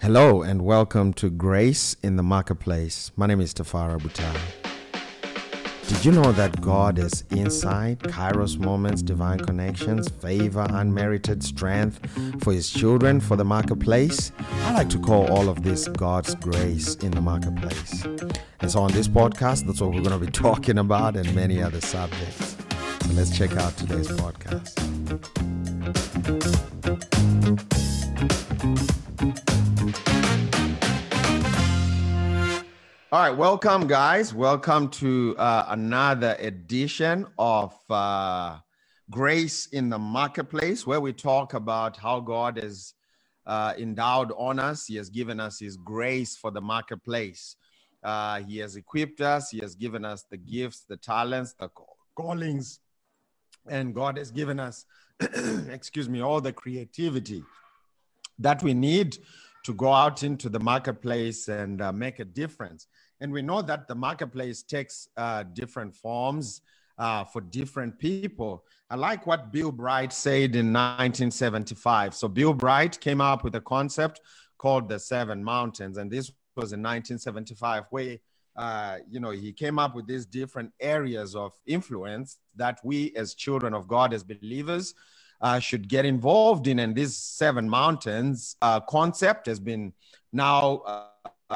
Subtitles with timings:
[0.00, 3.10] Hello and welcome to Grace in the Marketplace.
[3.16, 4.38] My name is Tafara Butai.
[5.88, 7.98] Did you know that God is inside?
[7.98, 11.98] Kairos moments, divine connections, favor, unmerited strength
[12.44, 14.30] for His children for the marketplace.
[14.66, 18.04] I like to call all of this God's grace in the marketplace.
[18.60, 21.60] And so on this podcast, that's what we're going to be talking about and many
[21.60, 22.56] other subjects.
[23.02, 24.76] So let's check out today's podcast.
[33.10, 34.34] All right, welcome, guys.
[34.34, 38.58] Welcome to uh, another edition of uh,
[39.10, 42.92] Grace in the Marketplace, where we talk about how God has
[43.46, 44.84] uh, endowed on us.
[44.84, 47.56] He has given us His grace for the marketplace.
[48.04, 49.48] Uh, he has equipped us.
[49.48, 51.70] He has given us the gifts, the talents, the
[52.14, 52.80] callings,
[53.66, 54.84] and God has given us,
[55.70, 57.42] excuse me, all the creativity
[58.38, 59.16] that we need
[59.64, 62.86] to go out into the marketplace and uh, make a difference.
[63.20, 66.62] And we know that the marketplace takes uh, different forms
[66.98, 68.64] uh, for different people.
[68.90, 72.14] I like what Bill Bright said in 1975.
[72.14, 74.20] So, Bill Bright came up with a concept
[74.56, 75.98] called the Seven Mountains.
[75.98, 78.18] And this was in 1975, where
[78.58, 83.34] uh, you know, he came up with these different areas of influence that we as
[83.34, 84.94] children of God, as believers,
[85.40, 86.80] uh, should get involved in.
[86.80, 89.92] And this seven mountains uh, concept has been
[90.32, 91.04] now uh,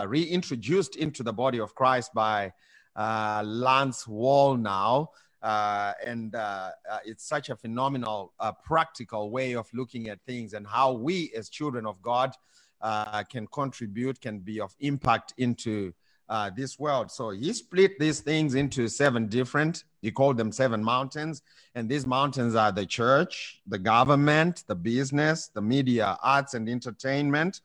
[0.06, 2.52] reintroduced into the body of Christ by
[2.96, 5.08] uh, Lance Wallnau.
[5.42, 10.52] Uh, and uh, uh, it's such a phenomenal, uh, practical way of looking at things
[10.54, 12.32] and how we, as children of God,
[13.28, 15.92] can contribute, can be of impact into
[16.56, 17.10] this world.
[17.10, 21.42] So he split these things into seven different, he called them seven mountains.
[21.74, 27.60] And these mountains are the church, the government, the business, the media, arts and entertainment,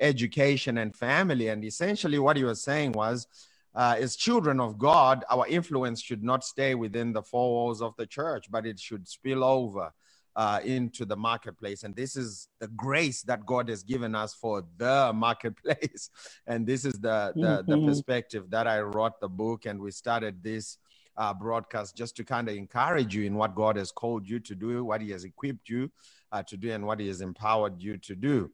[0.00, 1.48] education and family.
[1.48, 3.26] And essentially, what he was saying was,
[3.74, 7.94] uh, as children of God, our influence should not stay within the four walls of
[7.96, 9.92] the church, but it should spill over
[10.34, 11.84] uh, into the marketplace.
[11.84, 16.10] And this is the grace that God has given us for the marketplace.
[16.46, 17.70] and this is the, the, mm-hmm.
[17.70, 20.78] the, perspective that I wrote the book, and we started this.
[21.16, 24.54] Uh, broadcast just to kind of encourage you in what God has called you to
[24.54, 25.90] do, what He has equipped you
[26.32, 28.50] uh, to do, and what He has empowered you to do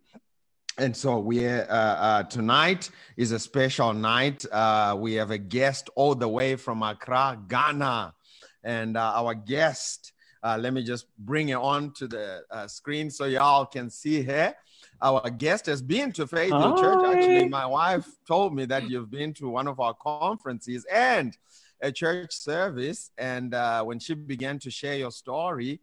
[0.79, 4.45] and so we uh, uh, tonight is a special night.
[4.53, 8.15] Uh, we have a guest all the way from Accra, Ghana,
[8.63, 10.13] and uh, our guest.
[10.43, 14.23] Uh, let me just bring it on to the uh, screen so y'all can see
[14.23, 14.55] her.
[15.01, 17.17] Our guest has been to Faith Church.
[17.17, 21.37] Actually, my wife told me that you've been to one of our conferences and
[21.83, 23.11] a church service.
[23.19, 23.55] And
[23.85, 25.81] when she began to share your story,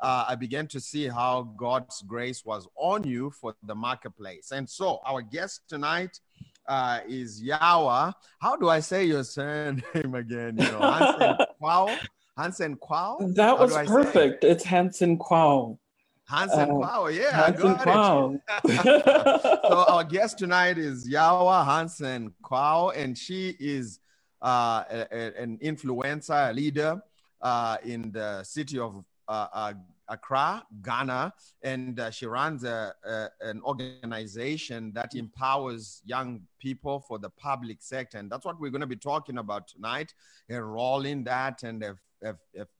[0.00, 4.50] uh, I began to see how God's grace was on you for the marketplace.
[4.52, 6.18] And so, our guest tonight
[6.66, 8.14] uh, is Yawa.
[8.38, 9.82] How do I say your surname
[10.14, 10.56] again?
[10.58, 11.96] You know, Hansen Quao.
[12.36, 13.34] Hansen Quao.
[13.34, 14.44] That was perfect.
[14.44, 15.78] It's Hansen Quao.
[16.26, 18.40] Hansen uh, Quao, yeah, Hansen Quao.
[19.68, 23.98] so our guest tonight is Yawa Hansen Quao, and she is
[24.40, 27.02] uh, a, a, an influencer, a leader
[27.42, 29.72] uh, in the city of uh, uh,
[30.08, 31.32] Accra, Ghana,
[31.62, 37.76] and uh, she runs a, a, an organization that empowers young people for the public
[37.80, 38.18] sector.
[38.18, 40.12] And that's what we're going to be talking about tonight
[40.50, 42.34] a role in that and a, a,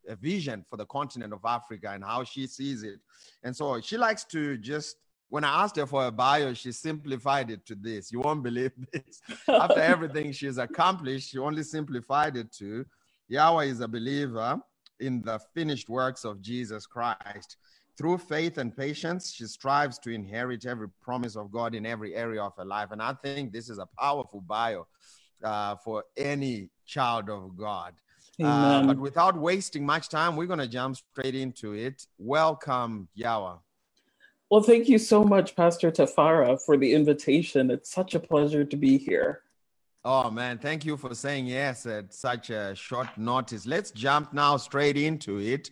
[0.09, 2.99] a vision for the continent of Africa and how she sees it.
[3.44, 4.97] And so she likes to just
[5.28, 8.10] when I asked her for a bio, she simplified it to this.
[8.10, 9.21] You won't believe this.
[9.49, 12.84] After everything she's accomplished, she only simplified it to
[13.31, 14.60] Yawa is a believer
[15.00, 17.56] in the finished works of Jesus Christ.
[17.97, 22.43] Through faith and patience, she strives to inherit every promise of God in every area
[22.43, 22.93] of her life.
[22.93, 24.87] And I think this is a powerful bio
[25.44, 27.94] uh, for any child of God.
[28.43, 32.06] Uh, but without wasting much time, we're going to jump straight into it.
[32.19, 33.59] Welcome, Yawa.
[34.50, 37.71] Well, thank you so much, Pastor Tafara, for the invitation.
[37.71, 39.42] It's such a pleasure to be here.
[40.03, 43.67] Oh man, thank you for saying yes at such a short notice.
[43.67, 45.71] Let's jump now straight into it.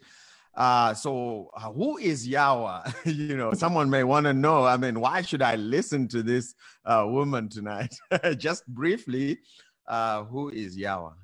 [0.54, 2.92] Uh, so, uh, who is Yawa?
[3.06, 4.64] you know, someone may want to know.
[4.64, 6.54] I mean, why should I listen to this
[6.84, 7.94] uh, woman tonight?
[8.36, 9.38] Just briefly,
[9.86, 11.14] uh, who is Yawa?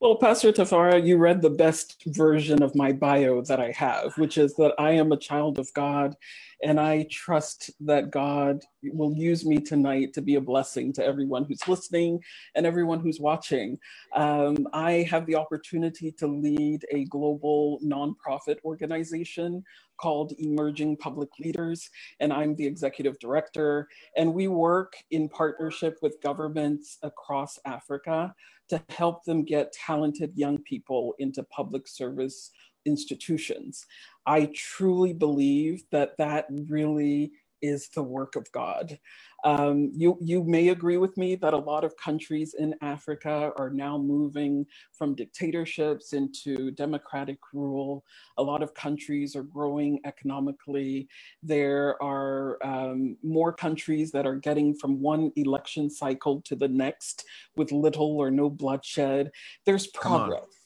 [0.00, 4.36] Well, Pastor Tafara, you read the best version of my bio that I have, which
[4.38, 6.16] is that I am a child of God
[6.62, 11.44] and I trust that God will use me tonight to be a blessing to everyone
[11.44, 12.20] who's listening
[12.54, 13.78] and everyone who's watching.
[14.14, 19.62] Um, I have the opportunity to lead a global nonprofit organization
[19.96, 23.88] called Emerging Public Leaders, and I'm the executive director.
[24.16, 28.34] And we work in partnership with governments across Africa
[28.68, 32.50] to help them get talented young people into public service
[32.86, 33.86] institutions.
[34.26, 37.32] I truly believe that that really
[37.62, 38.98] is the work of God.
[39.44, 43.68] Um, you, you may agree with me that a lot of countries in Africa are
[43.68, 48.04] now moving from dictatorships into democratic rule.
[48.38, 51.08] A lot of countries are growing economically.
[51.42, 57.24] There are um, more countries that are getting from one election cycle to the next
[57.54, 59.30] with little or no bloodshed.
[59.66, 60.63] There's progress.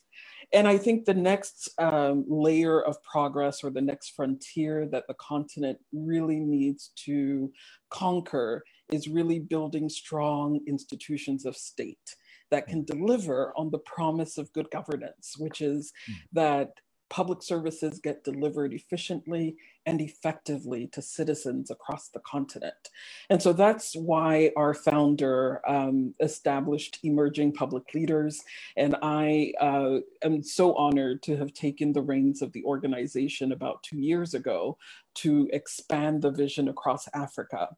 [0.52, 5.14] And I think the next um, layer of progress or the next frontier that the
[5.14, 7.52] continent really needs to
[7.90, 12.16] conquer is really building strong institutions of state
[12.50, 16.14] that can deliver on the promise of good governance, which is mm.
[16.32, 16.70] that
[17.10, 19.56] public services get delivered efficiently
[19.86, 22.74] and effectively to citizens across the continent.
[23.30, 28.42] And so that's why our founder um, established Emerging Public Leaders.
[28.76, 33.82] And I uh, am so honored to have taken the reins of the organization about
[33.82, 34.76] two years ago
[35.14, 37.68] to expand the vision across Africa.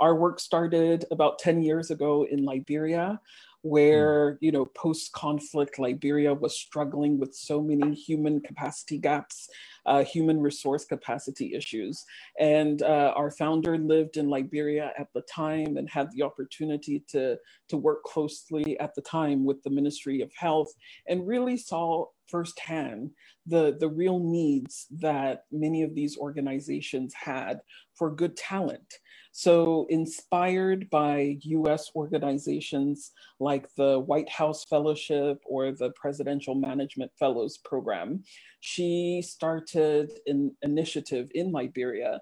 [0.00, 3.20] Our work started about 10 years ago in Liberia
[3.62, 9.48] where you know post-conflict liberia was struggling with so many human capacity gaps
[9.86, 12.04] uh, human resource capacity issues.
[12.38, 17.36] And uh, our founder lived in liberia at the time and had the opportunity to
[17.68, 20.72] to work closely at the time with the ministry of health
[21.08, 23.10] and really saw firsthand
[23.46, 27.60] the, the real needs that many of these organizations had
[27.94, 28.94] for good talent.
[29.34, 37.58] So, inspired by US organizations like the White House Fellowship or the Presidential Management Fellows
[37.64, 38.22] Program,
[38.60, 42.20] she started an initiative in Liberia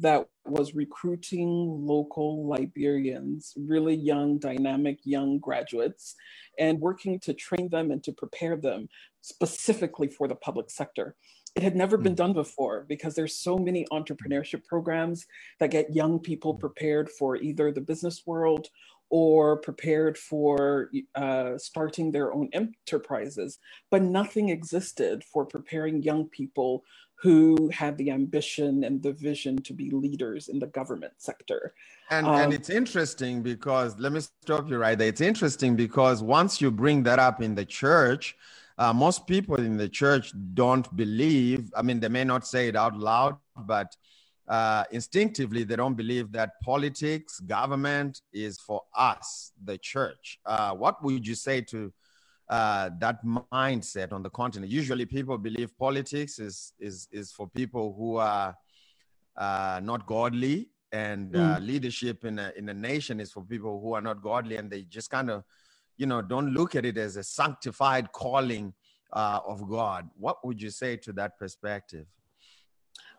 [0.00, 6.14] that was recruiting local Liberians, really young, dynamic young graduates,
[6.58, 8.88] and working to train them and to prepare them
[9.20, 11.16] specifically for the public sector.
[11.54, 12.16] It had never been hmm.
[12.16, 15.24] done before because there's so many entrepreneurship programs
[15.60, 18.68] that get young people prepared for either the business world
[19.16, 26.82] or prepared for uh, starting their own enterprises, but nothing existed for preparing young people
[27.14, 31.74] who had the ambition and the vision to be leaders in the government sector.
[32.10, 35.06] And, um, and it's interesting because, let me stop you right there.
[35.06, 38.36] It's interesting because once you bring that up in the church,
[38.78, 42.74] uh, most people in the church don't believe, I mean, they may not say it
[42.74, 43.94] out loud, but
[44.48, 50.38] uh, instinctively they don't believe that politics, government is for us, the church.
[50.44, 51.92] Uh, what would you say to
[52.48, 54.70] uh, that mindset on the continent.
[54.70, 58.54] Usually, people believe politics is is is for people who are
[59.36, 61.66] uh, not godly, and uh, mm.
[61.66, 64.82] leadership in a in a nation is for people who are not godly, and they
[64.82, 65.42] just kind of,
[65.96, 68.74] you know, don't look at it as a sanctified calling
[69.12, 70.10] uh, of God.
[70.18, 72.06] What would you say to that perspective?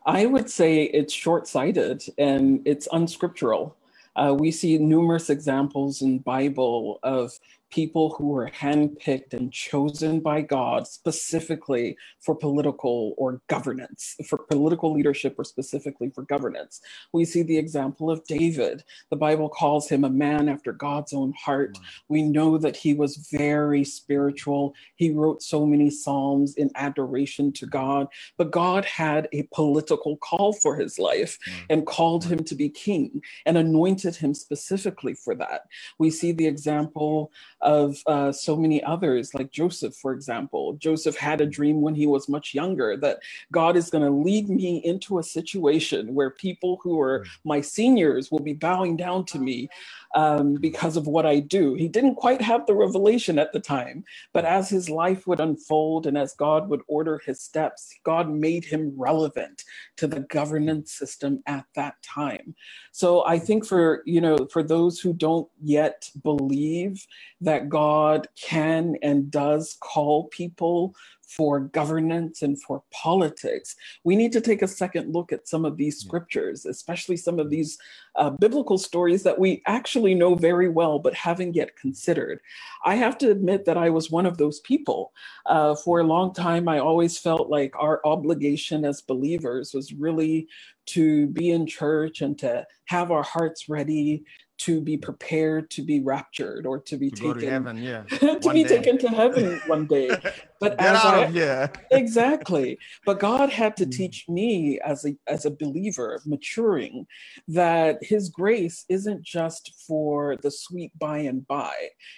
[0.06, 3.76] I would say it's short sighted and it's unscriptural.
[4.16, 7.38] Uh, we see numerous examples in Bible of
[7.76, 14.94] people who were handpicked and chosen by God specifically for political or governance, for political
[14.94, 16.80] leadership or specifically for governance.
[17.12, 18.86] We see the example of David.
[19.10, 21.74] The Bible calls him a man after God's own heart.
[21.74, 21.82] Mm.
[22.08, 24.74] We know that he was very spiritual.
[24.96, 28.08] He wrote so many psalms in adoration to God,
[28.38, 31.54] but God had a political call for his life mm.
[31.70, 32.30] and called mm.
[32.30, 35.64] him to be king and anointed him specifically for that.
[36.00, 37.34] We see the example
[37.66, 40.74] of uh, so many others, like Joseph, for example.
[40.74, 43.20] Joseph had a dream when he was much younger that
[43.52, 47.28] God is going to lead me into a situation where people who are mm.
[47.44, 49.68] my seniors will be bowing down to me
[50.16, 51.74] um, because of what I do.
[51.74, 56.08] He didn't quite have the revelation at the time, but as his life would unfold
[56.08, 59.64] and as God would order his steps, God made him relevant
[59.98, 62.56] to the governance system at that time.
[62.94, 67.06] So I think for, you know, for those who don't yet believe
[67.42, 70.96] that God can and does call people
[71.28, 75.76] for governance and for politics, we need to take a second look at some of
[75.76, 77.78] these scriptures, especially some of these
[78.18, 82.40] uh, biblical stories that we actually know very well but haven't yet considered.
[82.86, 85.12] I have to admit that I was one of those people.
[85.46, 90.48] Uh, for a long time, I always felt like our obligation as believers was really
[90.88, 94.24] to be in church and to have our hearts ready
[94.58, 98.04] to be prepared to be raptured or to be to taken to heaven, yeah.
[98.40, 98.78] to be day.
[98.78, 100.10] taken to heaven one day.
[100.70, 101.72] but Get as out I, of here.
[101.92, 102.78] exactly.
[103.06, 103.92] But god had to Mm.
[103.92, 107.06] teach me as a as a believer maturing
[107.48, 111.74] that his grace isn't just for the sweet by and by.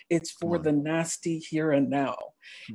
[0.10, 2.18] It's for the nasty here and now.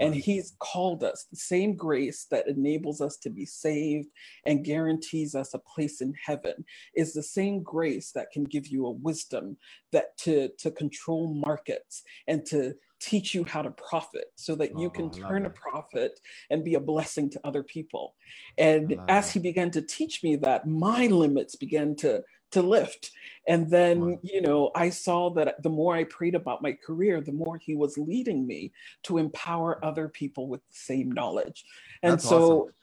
[0.01, 4.09] And he's called us the same grace that enables us to be saved
[4.45, 6.57] and guarantees us a place in heaven
[6.95, 9.57] is the same grace that can give you a wisdom
[9.93, 14.87] that to to control markets and to teach you how to profit so that you
[14.87, 18.15] Oh, can love turn a profit and be a blessing to other people
[18.59, 19.33] and as that.
[19.33, 23.11] he began to teach me that my limits began to to lift
[23.49, 27.33] and then you know i saw that the more i prayed about my career the
[27.33, 28.71] more he was leading me
[29.03, 31.65] to empower other people with the same knowledge
[32.03, 32.75] and That's so awesome.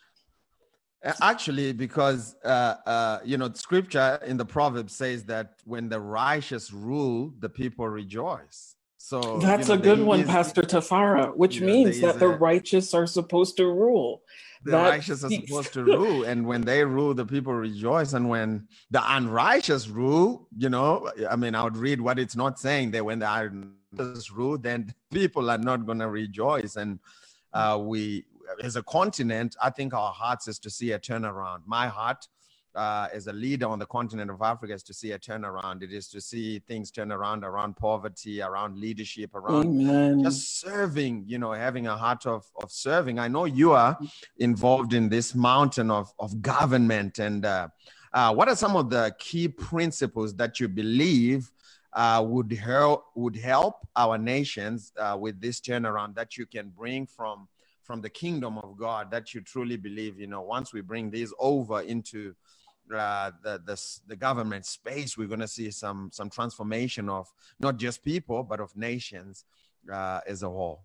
[1.22, 6.74] Actually, because uh, uh, you know, scripture in the proverb says that when the righteous
[6.74, 8.76] rule, the people rejoice.
[9.02, 12.28] So you that's know, a good one is- pastor tafara which means that is the
[12.28, 14.22] righteous are supposed to rule
[14.64, 18.12] the that righteous are supposed to rule, and when they rule, the people rejoice.
[18.12, 22.60] And when the unrighteous rule, you know, I mean, I would read what it's not
[22.60, 26.76] saying that When the unrighteous rule, then people are not going to rejoice.
[26.76, 27.00] And
[27.54, 28.26] uh, we,
[28.62, 31.60] as a continent, I think our hearts is to see a turnaround.
[31.66, 32.28] My heart,
[32.80, 35.84] uh, as a leader on the continent of Africa, is to see a turnaround.
[35.84, 41.24] It is to see things turn around around poverty, around leadership, around amen just serving
[41.28, 43.98] you know having a heart of, of serving i know you are
[44.38, 47.68] involved in this mountain of, of government and uh,
[48.14, 51.52] uh, what are some of the key principles that you believe
[51.94, 57.06] uh, would help would help our nations uh, with this turnaround that you can bring
[57.06, 57.48] from
[57.84, 61.34] from the kingdom of god that you truly believe you know once we bring these
[61.40, 62.36] over into
[62.94, 67.28] uh, the, the the government space, we're going to see some some transformation of
[67.60, 69.46] not just people but of nations
[69.92, 70.84] uh, as a whole.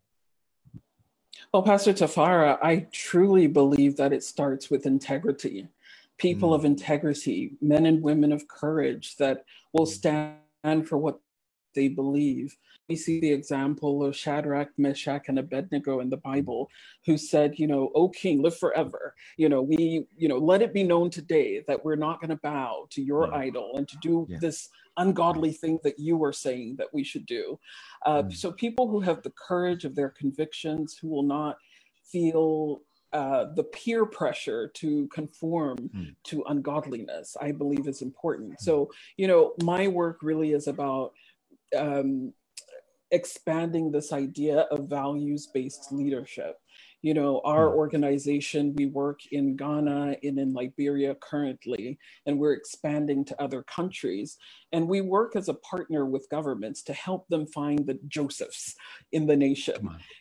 [1.53, 5.69] Well, Pastor Tafara, I truly believe that it starts with integrity.
[6.17, 6.55] People Mm.
[6.55, 10.39] of integrity, men and women of courage that will stand
[10.89, 11.19] for what
[11.75, 12.57] they believe.
[12.89, 16.71] We see the example of Shadrach, Meshach, and Abednego in the Bible,
[17.07, 19.15] who said, you know, O king, live forever.
[19.39, 22.37] You know, we, you know, let it be known today that we're not going to
[22.37, 23.39] bow to your Yeah.
[23.39, 24.39] idol and to do Yeah.
[24.39, 27.59] this ungodly thing that you were saying that we should do.
[28.05, 28.33] Uh, Mm.
[28.37, 31.57] So people who have the courage of their convictions, who will not
[32.05, 32.83] feel
[33.15, 36.17] uh, the peer pressure to conform Mm.
[36.25, 38.61] to ungodliness, I believe is important.
[38.61, 41.15] So, you know, my work really is about
[41.77, 42.33] um,
[43.11, 46.57] expanding this idea of values based leadership.
[47.03, 47.77] You know, our Mm.
[47.77, 54.39] organization, we work in Ghana and in Liberia currently, and we're expanding to other countries.
[54.73, 58.75] And we work as a partner with governments to help them find the Josephs
[59.13, 59.77] in the nation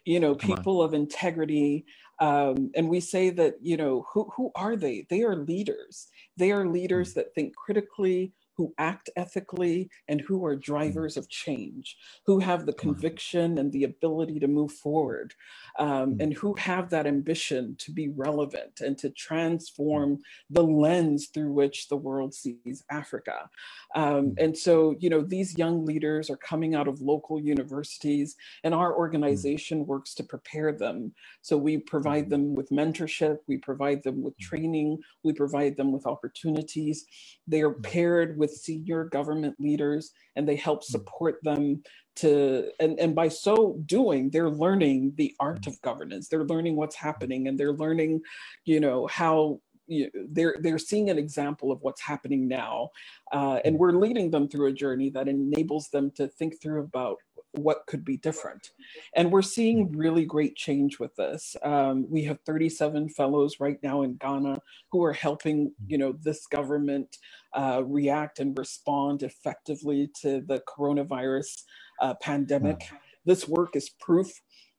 [0.06, 0.58] you know Come on.
[0.58, 1.86] people of integrity
[2.20, 6.52] um, and we say that you know who, who are they they are leaders they
[6.52, 7.16] are leaders Mm.
[7.16, 12.74] that think critically who act ethically and who are drivers of change who have the
[12.74, 12.78] Mm.
[12.94, 15.34] Conviction and the ability to move forward
[15.80, 16.22] um, Mm.
[16.24, 20.22] and who have that ambition to be relevant and to transform Mm.
[20.52, 23.50] the lens through which the world sees africa
[23.96, 24.44] um, Mm.
[24.44, 28.96] and so you know these young leaders are coming out of local universities and our
[28.96, 34.38] organization works to prepare them so we provide them with mentorship we provide them with
[34.40, 37.06] training we provide them with opportunities
[37.48, 40.86] they are paired with senior government leaders and they help Mhm.
[40.86, 41.84] support them
[42.16, 46.28] to and, and by so doing they're learning the art of governance.
[46.28, 48.22] They're learning what's happening and they're learning
[48.66, 52.90] you know how you they're they're seeing an example of what's happening now.
[53.32, 57.18] Uh, and we're leading them through a journey that enables them to think through about
[57.54, 58.72] what could be different.
[59.16, 61.56] And we're seeing really great change with this.
[61.64, 64.60] Um, we have 37 fellows right now in ghana
[64.92, 67.18] who are helping you know this government
[67.54, 71.64] uh, react and respond effectively to the coronavirus
[72.02, 72.82] uh, pandemic.
[73.26, 74.32] This work is proof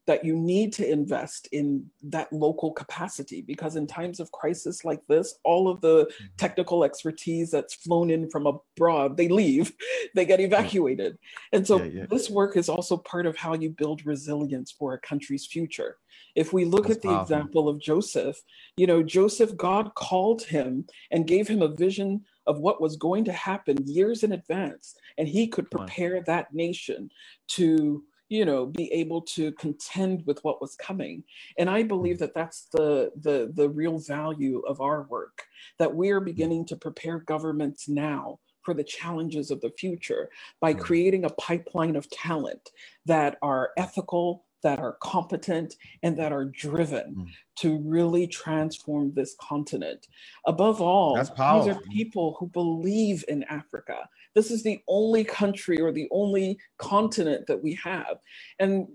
[0.07, 5.01] that you need to invest in that local capacity because in times of crisis like
[5.09, 6.25] this all of the mm-hmm.
[6.37, 9.73] technical expertise that's flown in from abroad they leave
[10.15, 11.19] they get evacuated.
[11.53, 12.07] And so Yeah, yeah.
[12.11, 15.97] this work is also part of how you build resilience for a country's future.
[16.35, 17.23] If we look That's at the powerful.
[17.23, 18.41] example of joseph
[18.77, 23.25] you know joseph god called him and gave him a vision of what was going
[23.25, 27.11] to happen years in advance and he could prepare that nation
[27.49, 31.23] to you know be able to contend with what was coming
[31.59, 31.89] and i hmm.
[31.89, 35.43] believe that that's the the the real value of our work
[35.79, 36.27] that we are hmm.
[36.27, 40.81] beginning to prepare governments now for the challenges of the future by Mm.
[40.81, 42.71] creating a pipeline of talent
[43.05, 47.15] that are ethical that are competent and that are driven.
[47.15, 47.25] Hmm.
[47.57, 50.09] To really transform this continent.
[50.47, 54.09] Above all, these are people who believe in Africa.
[54.35, 58.19] This is the only country or the only continent that we have.
[58.59, 58.89] And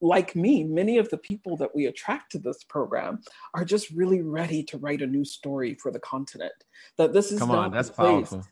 [0.00, 3.20] like me, many of the people that we attract to this program
[3.54, 6.52] are just really ready to write a new story for the continent.
[6.98, 8.44] That this is Come not on, that's place, powerful.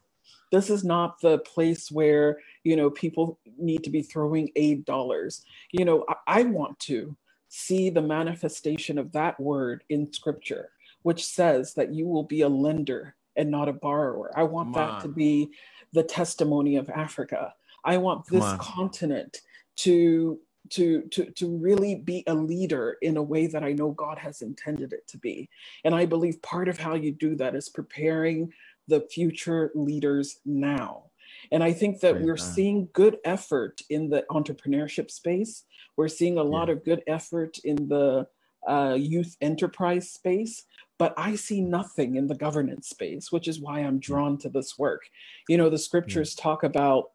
[0.52, 5.44] This is not the place where you know people need to be throwing aid dollars.
[5.73, 7.16] You know, I, I want to
[7.54, 10.70] see the manifestation of that word in Scripture,
[11.02, 14.32] which says that you will be a lender and not a borrower.
[14.37, 15.02] I want Come that on.
[15.02, 15.50] to be
[15.92, 17.54] the testimony of Africa.
[17.84, 19.40] I want this continent
[19.76, 24.18] to to to to really be a leader in a way that I know God
[24.18, 25.49] has intended it to be.
[25.84, 28.52] And I believe part of how you do that is preparing
[28.88, 31.04] the future leaders now.
[31.52, 32.52] And I think that Great we're man.
[32.54, 35.64] seeing good effort in the entrepreneurship space.
[35.96, 38.26] We're seeing a lot of good effort in the
[38.66, 40.64] uh, youth enterprise space,
[40.98, 44.78] but I see nothing in the governance space, which is why I'm drawn to this
[44.78, 45.02] work.
[45.48, 46.42] You know, the scriptures yeah.
[46.42, 47.10] talk about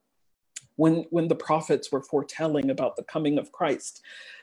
[0.75, 4.01] when, when the prophets were foretelling about the coming of Christ,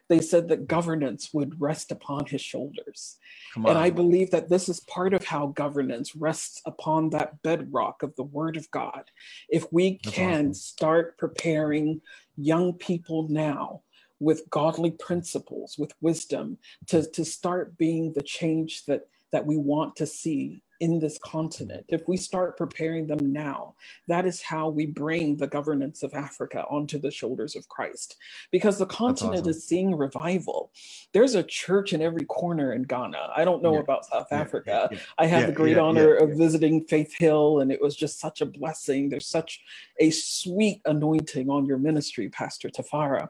[0.09, 3.17] they said that governance would rest upon his shoulders.
[3.57, 8.15] And I believe that this is part of how governance rests upon that bedrock of
[8.17, 9.11] the word of God.
[9.49, 10.55] If we That's can awesome.
[10.55, 12.03] start preparing
[12.37, 13.81] young people now
[14.21, 19.97] with godly principles, with wisdom, to, to start being the change that, that we want
[19.97, 23.75] to see in this continent, if we start preparing them now,
[24.09, 28.17] that is how we bring the governance of Africa onto the shoulders of Christ.
[28.51, 29.51] Because the continent awesome.
[29.51, 30.71] is seeing revival.
[31.13, 33.31] There's a church in every corner in Ghana.
[33.35, 33.81] I don't know yeah.
[33.81, 34.41] about South yeah.
[34.41, 34.89] Africa.
[34.91, 34.99] Yeah.
[35.19, 38.47] I had the great honor of visiting Faith Hill, and it was just such a
[38.47, 39.09] blessing.
[39.09, 39.61] There's such
[39.99, 43.29] a sweet anointing on your ministry, Pastor Tafara.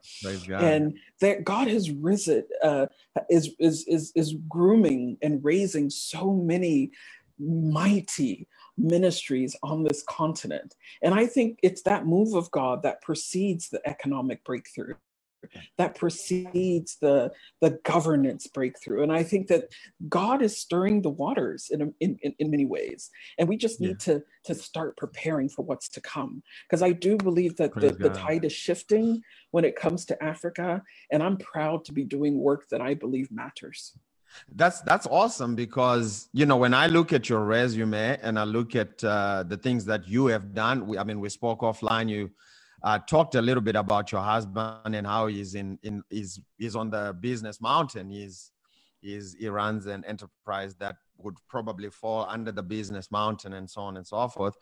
[0.50, 2.86] And that God has risen, uh,
[3.30, 6.90] is, is, is, is grooming and raising so many
[7.38, 8.46] mighty
[8.78, 10.74] ministries on this continent.
[11.02, 14.94] And I think it's that move of God that precedes the economic breakthrough
[15.78, 19.02] that precedes the the governance breakthrough.
[19.02, 19.64] And i think that
[20.08, 23.10] god is stirring the waters in in, in many ways.
[23.38, 24.14] And we just need yeah.
[24.14, 26.42] to to start preparing for what's to come.
[26.68, 30.82] Because i do believe that the, the tide is shifting when it comes to africa.
[31.10, 33.96] And i'm proud to be doing work that i believe matters
[34.54, 38.74] that's that's awesome because you know when I look at your resume and I look
[38.74, 40.86] at uh, the things that you have done.
[40.86, 42.08] We, I mean, we spoke offline.
[42.08, 42.30] You
[42.82, 46.76] uh, talked a little bit about your husband and how he's in in he's he's
[46.76, 48.10] on the business mountain.
[48.10, 48.52] He's
[49.00, 53.80] he's he runs an enterprise that would probably fall under the business mountain and so
[53.82, 54.54] on and so forth.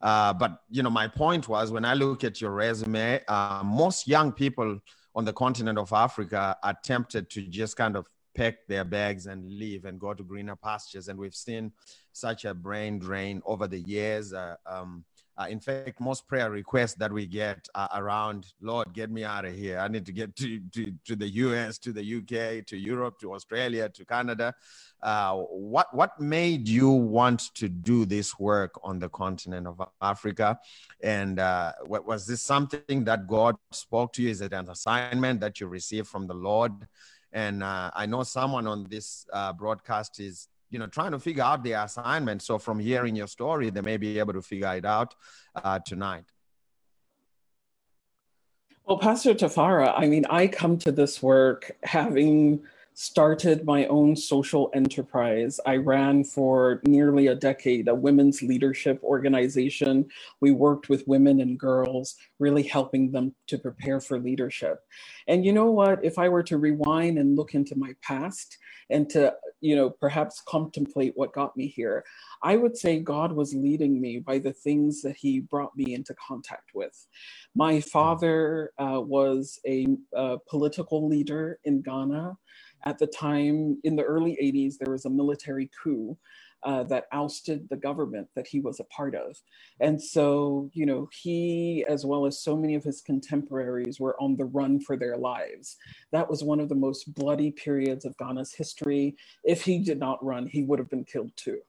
[0.00, 4.08] Uh, but you know, my point was when I look at your resume, uh, most
[4.08, 4.80] young people
[5.14, 9.50] on the continent of Africa are tempted to just kind of pack their bags and
[9.50, 11.08] leave and go to greener pastures.
[11.08, 11.72] And we've seen
[12.12, 14.32] such a brain drain over the years.
[14.32, 15.04] Uh, um,
[15.38, 19.46] uh, in fact, most prayer requests that we get are around, Lord, get me out
[19.46, 19.78] of here.
[19.78, 23.32] I need to get to, to, to the US, to the UK, to Europe, to
[23.32, 24.54] Australia, to Canada.
[25.02, 30.58] Uh, what, what made you want to do this work on the continent of Africa?
[31.02, 34.28] And uh, was this something that God spoke to you?
[34.28, 36.72] Is it an assignment that you received from the Lord?
[37.32, 41.42] And uh, I know someone on this uh, broadcast is, you know, trying to figure
[41.42, 42.42] out the assignment.
[42.42, 45.14] So from hearing your story, they may be able to figure it out
[45.54, 46.24] uh, tonight.
[48.84, 52.62] Well, Pastor Tafara, I mean, I come to this work having
[52.94, 55.60] started my own social enterprise.
[55.66, 60.06] I ran for nearly a decade a women's leadership organization.
[60.40, 64.80] We worked with women and girls, really helping them to prepare for leadership.
[65.28, 66.04] And you know what?
[66.04, 68.58] If I were to rewind and look into my past
[68.90, 72.04] and to, you know, perhaps contemplate what got me here,
[72.42, 76.14] I would say God was leading me by the things that He brought me into
[76.14, 77.06] contact with.
[77.54, 82.36] My father uh, was a, a political leader in Ghana.
[82.84, 86.16] At the time, in the early 80s, there was a military coup
[86.64, 89.36] uh, that ousted the government that he was a part of.
[89.80, 94.36] And so, you know, he, as well as so many of his contemporaries, were on
[94.36, 95.76] the run for their lives.
[96.12, 99.16] That was one of the most bloody periods of Ghana's history.
[99.44, 101.60] If he did not run, he would have been killed too.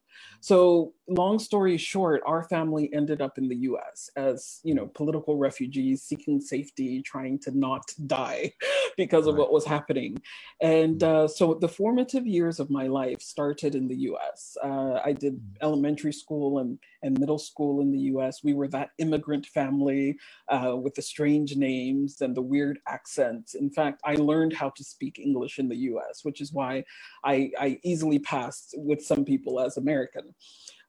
[0.42, 5.38] So, long story short, our family ended up in the US as, you know, political
[5.38, 8.52] refugees seeking safety, trying to not die
[8.98, 9.42] because of right.
[9.42, 10.22] what was happening.
[10.62, 11.04] And mm.
[11.04, 14.58] uh, so the formative years of my life started in the US.
[14.64, 15.58] Uh, I did mm.
[15.62, 18.44] elementary school and, and middle school in the US.
[18.44, 20.18] We were that immigrant family
[20.50, 23.54] uh, with the strange names and the weird accents.
[23.54, 26.84] In fact, I learned how to speak English in the US, which is why
[27.24, 30.34] I, I easily passed with some people as American.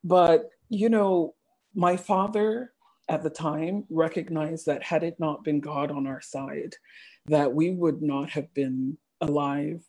[0.02, 1.34] But, you know,
[1.74, 2.72] my father
[3.08, 6.74] at the time recognized that had it not been God on our side,
[7.26, 9.84] that we would not have been alive.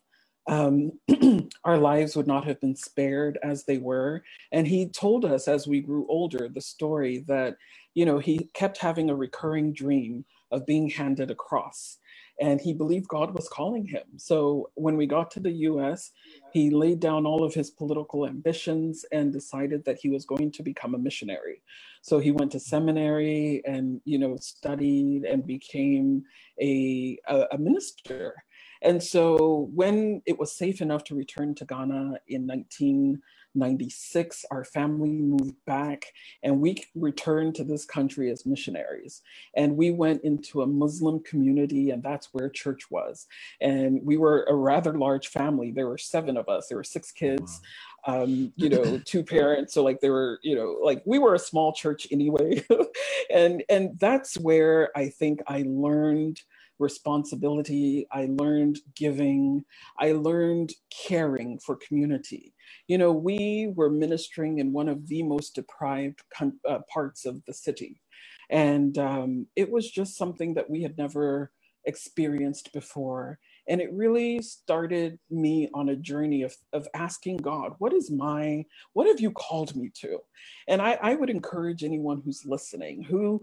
[0.48, 0.94] Um,
[1.64, 4.24] our lives would not have been spared as they were.
[4.52, 7.58] And he told us as we grew older the story that,
[7.96, 11.98] you know, he kept having a recurring dream of being handed a cross
[12.40, 14.04] and he believed God was calling him.
[14.18, 16.12] So when we got to the US,
[16.52, 20.64] he laid down all of his political ambitions and decided that he was going to
[20.64, 21.62] become a missionary.
[22.02, 26.24] So he went to seminary and you know studied and became
[26.62, 28.36] a, a, a minister.
[28.86, 35.10] And so when it was safe enough to return to Ghana in 1996, our family
[35.10, 39.24] moved back and we returned to this country as missionaries.
[39.56, 43.26] And we went into a Muslim community, and that's where church was.
[43.60, 45.72] And we were a rather large family.
[45.72, 47.62] There were seven of us, there were six kids.
[48.08, 48.08] Wow.
[48.08, 49.74] Um, you know, two parents.
[49.74, 52.64] So like there were, you know, like we were a small church anyway.
[53.34, 56.40] and and that's where I think I learned
[56.80, 58.08] responsibility.
[58.12, 59.66] I learned giving.
[60.00, 60.74] I learned
[61.08, 62.54] caring for community.
[62.88, 66.22] You know, we were ministering in one of the most deprived
[66.68, 68.02] uh, parts of the city.
[68.50, 71.52] And um, it was just something that we had never
[71.86, 73.40] experienced before.
[73.68, 78.66] And it really started me on a journey of, of asking God, what is my,
[78.94, 80.20] what have you called me to?
[80.68, 83.42] And I, I would encourage anyone who's listening who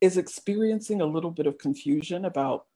[0.00, 2.66] is experiencing a little bit of confusion about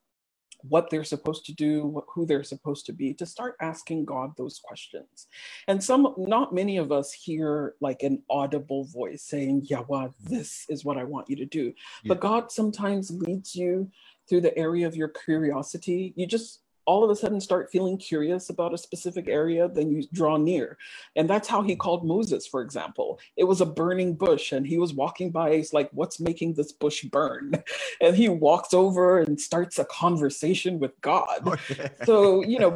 [0.63, 4.59] what they're supposed to do, who they're supposed to be, to start asking God those
[4.63, 5.27] questions.
[5.67, 10.85] And some, not many of us hear like an audible voice saying, Yawa, this is
[10.85, 11.73] what I want you to do.
[12.03, 12.09] Yeah.
[12.09, 13.91] But God sometimes leads you
[14.29, 16.13] through the area of your curiosity.
[16.15, 20.03] You just all of a sudden start feeling curious about a specific area, then you
[20.11, 20.77] draw near.
[21.15, 23.19] And that's how he called Moses, for example.
[23.37, 25.55] It was a burning bush, and he was walking by.
[25.55, 27.53] He's like, What's making this bush burn?
[28.01, 31.41] And he walks over and starts a conversation with God.
[31.45, 31.89] Oh, okay.
[32.05, 32.75] So, you know,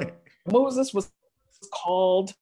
[0.49, 1.11] Moses was
[1.73, 2.33] called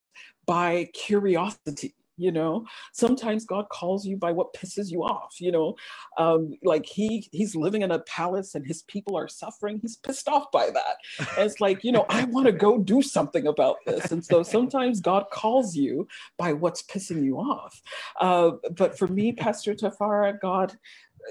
[0.45, 2.65] by curiosity you know?
[2.93, 5.75] Sometimes god calls you by what pisses you off you know?
[6.17, 9.79] Um, like he he's living in a palace and his people are suffering.
[9.81, 10.95] He's pissed off by that.
[11.37, 14.11] And it's like you know i want to go do something about this.
[14.11, 17.81] And so sometimes god calls you by what's pissing you off.
[18.19, 20.77] Uh, but for me pastor tafara god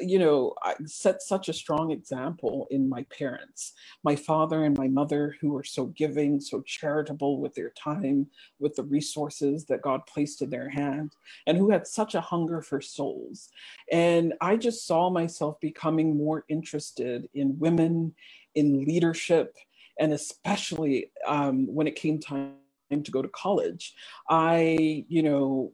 [0.01, 4.89] you know, I set such a strong example in my parents, my father and my
[4.89, 8.27] mother, who were so giving, so charitable with their time,
[8.59, 11.15] with the resources that God placed in their hand,
[11.47, 13.51] and who had such a hunger for souls.
[13.91, 18.15] And I just saw myself becoming more interested in women,
[18.55, 19.57] in leadership,
[19.99, 22.55] and especially um, when it came time
[22.91, 23.95] to go to college.
[24.29, 25.73] I, you know,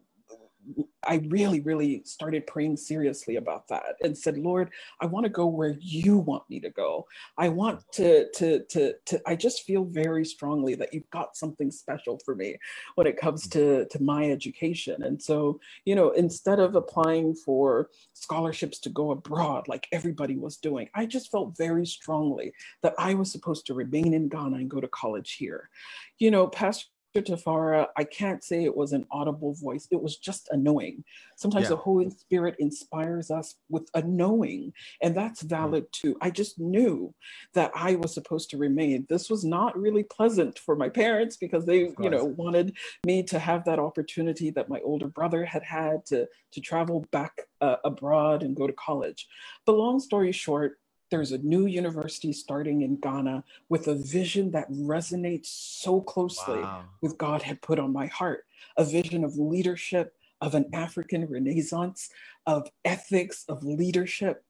[1.03, 4.71] I really, really started praying seriously about that and said, Lord,
[5.01, 7.07] I want to go where you want me to go.
[7.39, 11.71] I want to, to, to, to, I just feel very strongly that you've got something
[11.71, 12.59] special for me
[12.97, 15.03] when it comes to, to my education.
[15.03, 20.59] And so, you know, instead of applying for scholarships to go abroad like everybody was
[20.59, 24.71] doing, I just felt very strongly that I was supposed to remain in Ghana and
[24.71, 25.71] go to college here.
[26.19, 29.89] You know, Pastor Tafara, I can't say it was an audible voice.
[29.91, 31.05] It was just a knowing.
[31.37, 31.71] Sometimes yeah.
[31.71, 35.49] the Holy Spirit inspires us with a knowing, and that's mm.
[35.49, 35.93] valid mm.
[35.93, 36.17] too.
[36.21, 37.13] I just knew
[37.55, 39.07] that I was supposed to remain.
[39.09, 43.39] This was not really pleasant for my parents because they, you know, wanted me to
[43.39, 48.43] have that opportunity that my older brother had had to to travel back uh, abroad
[48.43, 49.29] and go to college.
[49.67, 50.79] But long story short,
[51.11, 56.85] there's a new university starting in Ghana with a vision that resonates so closely wow.
[57.03, 58.45] with God had put on my heart
[58.77, 62.11] a vision of leadership, of an African renaissance,
[62.47, 64.45] of ethics, of leadership.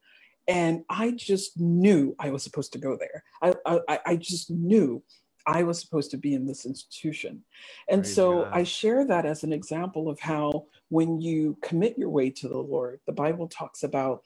[0.46, 3.24] And I just knew I was supposed to go there.
[3.42, 3.54] I,
[3.88, 5.02] I, I just knew
[5.46, 7.42] I was supposed to be in this institution.
[7.88, 8.50] And Praise so God.
[8.52, 12.58] I share that as an example of how when you commit your way to the
[12.58, 14.24] Lord, the Bible talks about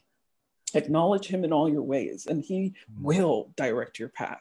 [0.74, 3.02] Acknowledge him in all your ways, and he mm.
[3.02, 4.40] will direct your path.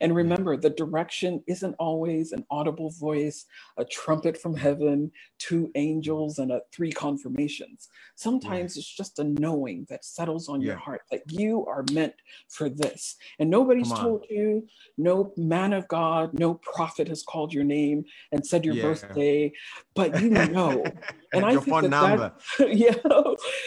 [0.00, 6.38] And remember, the direction isn't always an audible voice, a trumpet from heaven, two angels,
[6.38, 7.88] and a three confirmations.
[8.14, 8.80] Sometimes yeah.
[8.80, 10.68] it's just a knowing that settles on yeah.
[10.68, 12.14] your heart that you are meant
[12.48, 13.16] for this.
[13.38, 14.66] And nobody's told you,
[14.98, 18.82] no man of God, no prophet has called your name and said your yeah.
[18.82, 19.52] birthday,
[19.94, 20.84] but you know
[21.36, 22.32] and, I phone number.
[22.58, 22.94] That, yeah,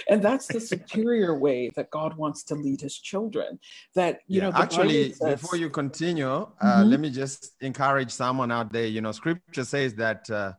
[0.09, 3.59] and that's the superior way that God wants to lead His children.
[3.95, 6.89] That you yeah, know, actually, says, before you continue, uh, mm-hmm.
[6.89, 8.87] let me just encourage someone out there.
[8.87, 10.53] You know, Scripture says that uh,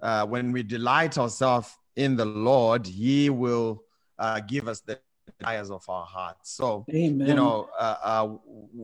[0.00, 3.82] uh, when we delight ourselves in the Lord, He will
[4.18, 5.00] uh, give us the
[5.38, 6.52] desires of our hearts.
[6.52, 7.26] So, Amen.
[7.26, 8.28] you know, uh, uh,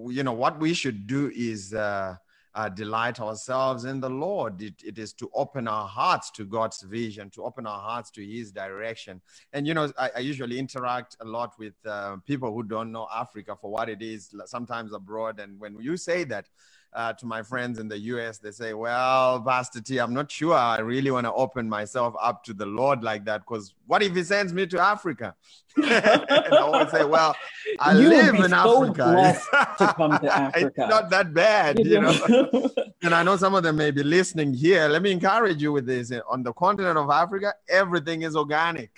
[0.08, 2.16] you know what we should do is uh,
[2.54, 4.62] uh, delight ourselves in the Lord.
[4.62, 8.24] It, it is to open our hearts to God's vision, to open our hearts to
[8.24, 9.20] His direction.
[9.52, 13.08] And you know, I, I usually interact a lot with uh, people who don't know
[13.14, 15.40] Africa for what it is, sometimes abroad.
[15.40, 16.48] And when you say that,
[16.94, 20.54] uh, to my friends in the US, they say, Well, Pastor T, I'm not sure
[20.54, 24.14] I really want to open myself up to the Lord like that because what if
[24.14, 25.34] He sends me to Africa?
[25.76, 27.34] and I always say, Well,
[27.80, 29.40] I you live in so Africa.
[29.78, 30.66] to come to Africa.
[30.66, 32.70] it's not that bad, you know.
[33.02, 34.86] and I know some of them may be listening here.
[34.88, 36.12] Let me encourage you with this.
[36.28, 38.90] On the continent of Africa, everything is organic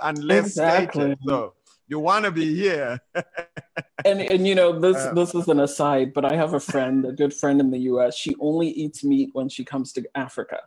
[0.00, 1.00] unless exactly.
[1.00, 1.18] stated.
[1.26, 1.54] So
[1.88, 3.00] you want to be here.
[4.04, 7.04] and and you know this uh, this is an aside, but I have a friend,
[7.04, 8.16] a good friend in the U.S.
[8.16, 10.60] She only eats meat when she comes to Africa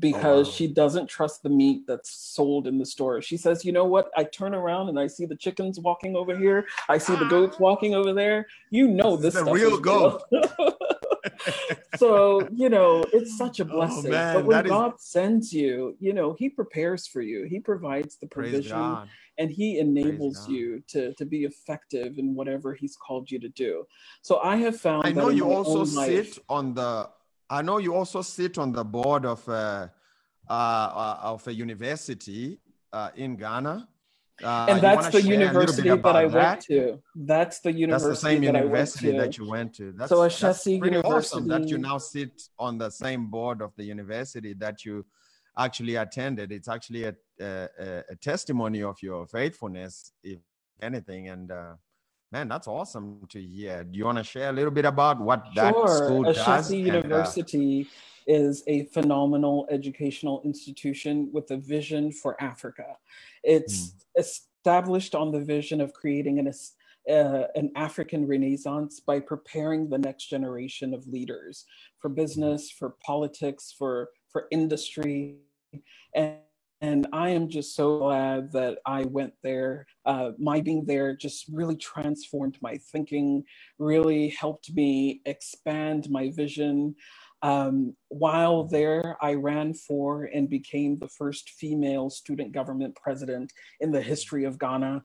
[0.00, 0.56] Oh, because oh, wow.
[0.56, 3.20] she doesn't trust the meat that's sold in the store.
[3.20, 4.10] She says, "You know what?
[4.16, 6.66] I turn around and I see the chickens walking over here.
[6.88, 8.46] I see the goats walking over there.
[8.70, 10.22] You know this, this is real goat."
[11.96, 14.14] so you know it's such a oh, blessing.
[14.14, 15.02] Oh, but when God is...
[15.02, 17.44] sends you, you know He prepares for you.
[17.44, 19.06] He provides the provision
[19.38, 23.84] and he enables you to to be effective in whatever he's called you to do
[24.22, 27.08] so i have found i know you also sit life, on the
[27.50, 29.92] i know you also sit on the board of a
[30.48, 32.58] uh, uh, of a university
[32.92, 33.86] uh, in ghana
[34.42, 36.98] uh, and that's the university that I went to.
[37.14, 38.08] That's the university.
[38.08, 39.92] That's the same that university that you went to.
[39.92, 41.08] That's, so Ashesi University.
[41.08, 45.04] Awesome that you now sit on the same board of the university that you
[45.58, 46.52] actually attended.
[46.52, 50.40] It's actually a, a, a testimony of your faithfulness, if
[50.80, 51.28] anything.
[51.28, 51.74] And uh,
[52.32, 53.84] man, that's awesome to hear.
[53.84, 55.88] Do you want to share a little bit about what that sure.
[55.88, 56.72] school Ashesi does?
[56.72, 62.96] University and, uh, is a phenomenal educational institution with a vision for Africa.
[63.42, 64.20] It's mm.
[64.20, 66.52] established on the vision of creating an
[67.08, 71.64] uh, an African Renaissance by preparing the next generation of leaders
[71.98, 75.36] for business, for politics, for for industry.
[76.14, 76.36] And,
[76.80, 79.86] and I am just so glad that I went there.
[80.06, 83.44] Uh, my being there just really transformed my thinking,
[83.78, 86.94] really helped me expand my vision.
[87.42, 93.92] Um, while there, I ran for and became the first female student government president in
[93.92, 95.02] the history of Ghana.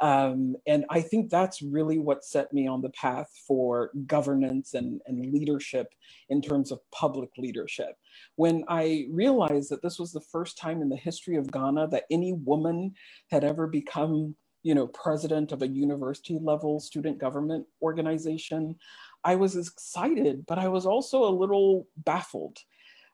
[0.00, 5.00] Um, and I think that's really what set me on the path for governance and,
[5.06, 5.88] and leadership
[6.28, 7.96] in terms of public leadership.
[8.36, 12.04] When I realized that this was the first time in the history of Ghana that
[12.10, 12.94] any woman
[13.30, 18.74] had ever become you know, president of a university level student government organization,
[19.22, 22.58] I was excited, but I was also a little baffled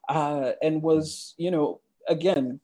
[0.09, 2.59] uh, and was, you know, again,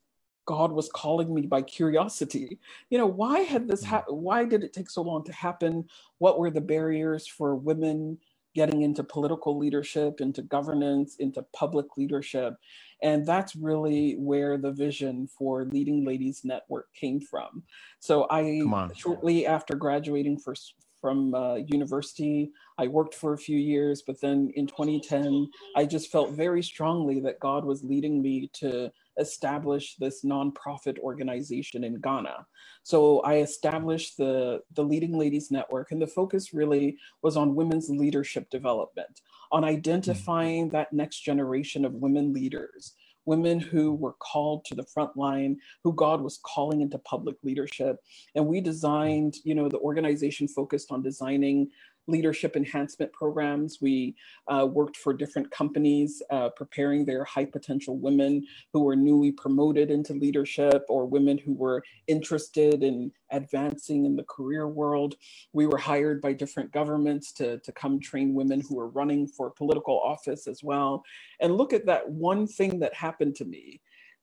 [0.48, 2.58] God was calling me by curiosity.
[2.88, 3.88] You know, why had this mm.
[3.88, 5.86] ha- why did it take so long to happen?
[6.16, 8.16] What were the barriers for women
[8.54, 12.54] getting into political leadership, into governance, into public leadership?
[13.02, 14.20] And that's really mm.
[14.20, 17.62] where the vision for Leading Ladies Network came from.
[18.00, 18.62] So I
[18.96, 20.54] shortly after graduating for,
[21.00, 22.50] from uh, university.
[22.78, 27.20] I worked for a few years, but then in 2010, I just felt very strongly
[27.20, 32.46] that God was leading me to establish this nonprofit organization in Ghana.
[32.82, 37.90] So I established the, the Leading Ladies Network, and the focus really was on women's
[37.90, 40.76] leadership development, on identifying mm-hmm.
[40.76, 42.94] that next generation of women leaders
[43.28, 47.98] women who were called to the front line, who God was calling into public leadership.
[48.34, 51.68] And we designed, you know, the organization focused on designing
[52.08, 53.78] leadership enhancement programs.
[53.80, 54.16] We
[54.48, 59.90] uh, worked for different companies uh, preparing their high potential women who were newly promoted
[59.90, 65.14] into leadership or women who were interested in advancing in the career world.
[65.52, 69.50] We were hired by different governments to, to come train women who were running for
[69.50, 71.04] political office as well.
[71.40, 73.80] And look at that one thing that happened to me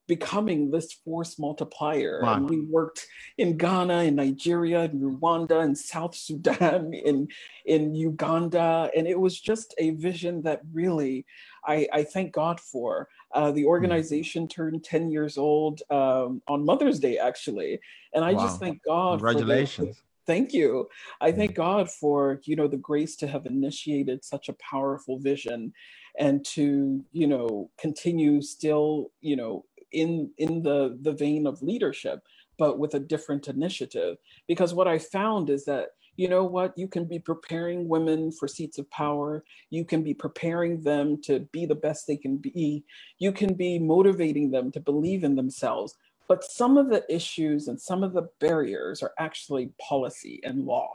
[0.07, 2.19] becoming this force multiplier.
[2.21, 2.35] Wow.
[2.35, 7.27] And we worked in Ghana, in Nigeria, in Rwanda, in South Sudan, in
[7.65, 11.25] in Uganda, and it was just a vision that really
[11.65, 13.09] I, I thank God for.
[13.33, 13.67] Uh, the hmm.
[13.67, 17.79] organization turned 10 years old um, on Mother's Day, actually,
[18.13, 18.43] and I wow.
[18.43, 19.19] just thank God.
[19.19, 20.01] Congratulations.
[20.27, 20.89] thank you
[21.21, 21.61] i thank hmm.
[21.61, 25.71] god for you know the grace to have initiated such a powerful vision
[26.17, 29.63] and to you know continue still you know
[29.95, 32.19] in in the the vein of leadership,
[32.57, 34.17] but with a different initiative.
[34.47, 36.77] Because what I found is that you know what?
[36.77, 39.43] You can be preparing women for seats of power.
[39.69, 42.85] You can be preparing them to be the best they can be.
[43.19, 45.95] You can be motivating them to believe in themselves.
[46.27, 50.89] But some of the issues and some of the barriers are actually policy and law.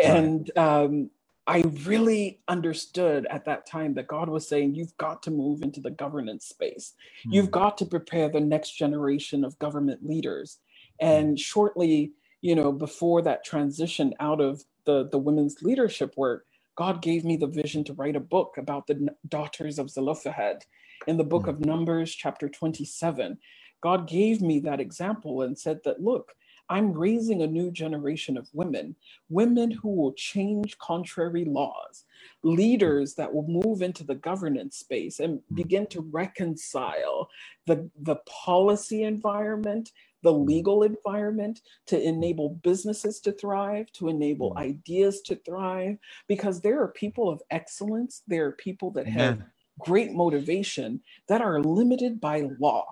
[0.00, 1.10] And um,
[1.50, 5.80] I really understood at that time that God was saying, You've got to move into
[5.80, 6.94] the governance space.
[7.26, 7.34] Mm.
[7.34, 10.58] You've got to prepare the next generation of government leaders.
[11.00, 17.02] And shortly you know, before that transition out of the, the women's leadership work, God
[17.02, 20.64] gave me the vision to write a book about the daughters of Zelophehad.
[21.06, 21.50] In the book mm.
[21.50, 23.38] of Numbers, chapter 27,
[23.82, 26.32] God gave me that example and said that, look,
[26.70, 28.94] I'm raising a new generation of women,
[29.28, 32.04] women who will change contrary laws,
[32.42, 35.56] leaders that will move into the governance space and mm.
[35.56, 37.28] begin to reconcile
[37.66, 39.90] the, the policy environment
[40.22, 40.46] the mm.
[40.46, 44.58] legal environment to enable businesses to thrive, to enable mm.
[44.58, 45.96] ideas to thrive,
[46.28, 49.42] because there are people of excellence, there are people that have
[49.78, 52.86] great motivation that are limited by law.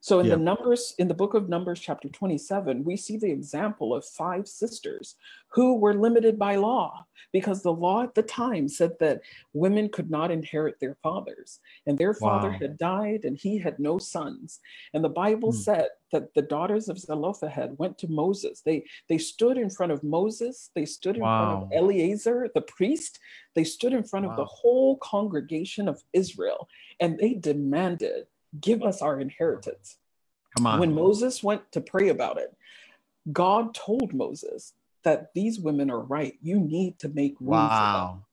[0.00, 0.36] So in yeah.
[0.36, 4.46] the numbers, in the book of Numbers, chapter 27, we see the example of five
[4.46, 5.16] sisters
[5.48, 9.20] who were limited by law because the law at the time said that
[9.52, 11.60] women could not inherit their fathers.
[11.86, 12.58] And their father wow.
[12.60, 14.60] had died and he had no sons.
[14.94, 15.56] And the Bible mm.
[15.56, 18.60] said that the daughters of Zelophehad went to Moses.
[18.60, 21.50] They they stood in front of Moses, they stood in wow.
[21.50, 23.18] front of Eleazar, the priest,
[23.54, 24.32] they stood in front wow.
[24.32, 26.68] of the whole congregation of Israel,
[27.00, 28.26] and they demanded
[28.60, 29.96] give us our inheritance.
[30.56, 30.80] Come on.
[30.80, 32.54] When Moses went to pray about it,
[33.32, 34.72] God told Moses
[35.04, 36.34] that these women are right.
[36.42, 37.68] You need to make room wow.
[37.68, 38.24] for them.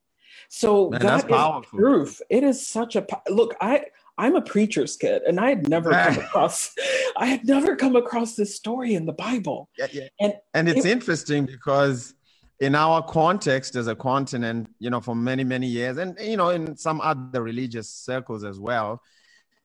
[0.50, 2.22] So Man, that is proof.
[2.30, 3.56] It is such a look.
[3.62, 3.86] I
[4.18, 6.74] I'm a preacher's kid, and I had never come across
[7.18, 9.70] I had never come across this story in the Bible.
[9.78, 10.08] Yeah, yeah.
[10.20, 12.16] And and it's it, interesting because
[12.60, 16.50] in our context as a continent, you know, for many many years, and you know,
[16.50, 19.02] in some other religious circles as well,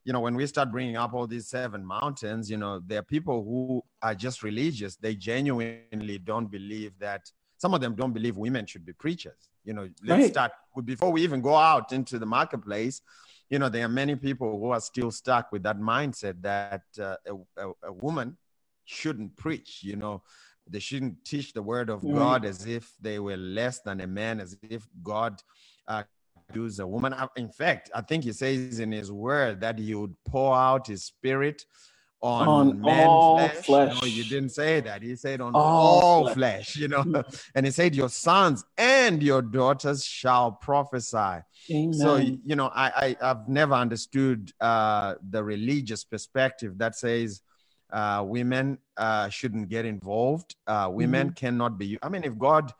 [0.09, 3.03] you know, when we start bringing up all these seven mountains, you know, there are
[3.03, 4.97] people who are just religious.
[4.97, 9.51] They genuinely don't believe that some of them don't believe women should be preachers.
[9.65, 10.31] You know, let's right.
[10.31, 13.03] start before we even go out into the marketplace.
[13.51, 17.17] You know, there are many people who are still stuck with that mindset that uh,
[17.59, 18.39] a, a, woman
[18.87, 19.81] shouldn't preach.
[19.83, 20.23] You know,
[20.67, 22.03] they shouldn't teach the word of.
[22.03, 25.43] God as if they were less than a man, as if God
[25.87, 26.05] uh,
[26.55, 27.15] use a woman.
[27.37, 31.05] In fact, I think he says in his word that he would pour out his
[31.05, 31.65] spirit
[32.21, 33.67] on, on all flesh.
[33.67, 34.01] flesh.
[34.01, 35.03] No, you didn't say that.
[35.03, 36.35] He said on all, all flesh.
[36.35, 36.77] flesh.
[36.77, 37.23] you know.
[37.55, 41.43] and he said, Your sons and your daughters shall prophesy.
[41.71, 41.95] Amen.
[41.95, 47.43] So, you know, I, I, have never understood uh, the religious perspective that says
[47.93, 50.57] uh, women uh, shouldn't get involved.
[50.67, 51.35] Uh, women mm-hmm.
[51.35, 51.99] cannot be.
[52.03, 52.73] I mean, if God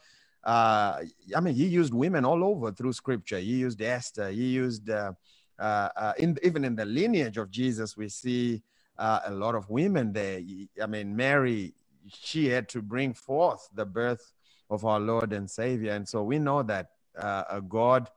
[0.45, 1.03] uh,
[1.37, 3.39] I mean, he used women all over through scripture.
[3.39, 4.31] He used Esther.
[4.31, 5.13] He used, uh,
[5.59, 8.63] uh, uh in, even in the lineage of Jesus, we see
[8.99, 10.41] uh, a lot of women there.
[10.83, 11.75] I mean, Mary,
[12.09, 14.33] she had to bring forth the birth
[14.71, 15.93] of our Lord and Savior.
[15.93, 18.09] And so we know that uh, God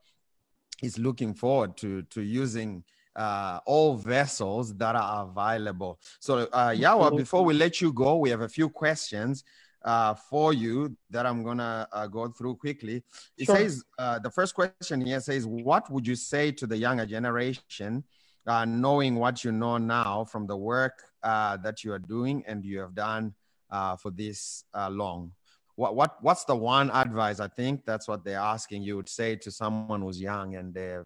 [0.81, 2.83] is looking forward to, to using
[3.15, 5.99] uh, all vessels that are available.
[6.19, 9.43] So, uh, Yawa, before we let you go, we have a few questions
[9.83, 13.03] uh, for you that I'm gonna uh, go through quickly.
[13.37, 13.55] It sure.
[13.55, 18.03] says uh, the first question here says, "What would you say to the younger generation,
[18.45, 22.63] uh, knowing what you know now from the work uh, that you are doing and
[22.63, 23.33] you have done
[23.69, 25.31] uh, for this long?
[25.75, 27.39] What what what's the one advice?
[27.39, 28.83] I think that's what they're asking.
[28.83, 30.97] You would say to someone who's young and they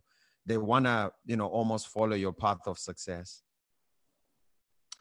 [0.45, 3.44] they wanna you know almost follow your path of success."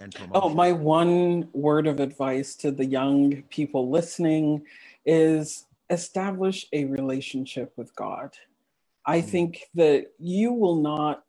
[0.00, 0.40] And promotion?
[0.42, 4.64] Oh, my one word of advice to the young people listening
[5.06, 8.30] is establish a relationship with God.
[9.06, 11.22] I mm think that you will not,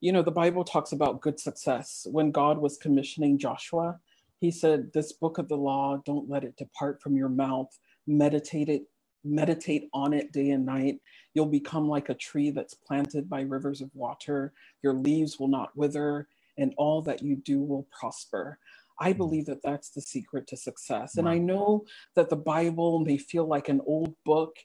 [0.00, 2.06] you know, the Bible talks about good success.
[2.10, 3.98] When God was commissioning Joshua,
[4.40, 7.78] he said, This book of the law, don't let it depart from your mouth.
[8.06, 8.84] Meditate it,
[9.24, 10.98] meditate on it day and night.
[11.34, 14.52] You'll become like a tree that's planted by rivers of water.
[14.82, 16.26] Your leaves will not wither,
[16.58, 18.58] and all that you do will prosper.
[19.00, 19.18] I mm-hmm.
[19.18, 21.16] believe that that's the secret to success.
[21.16, 24.56] And I know that the Bible may feel like an old book.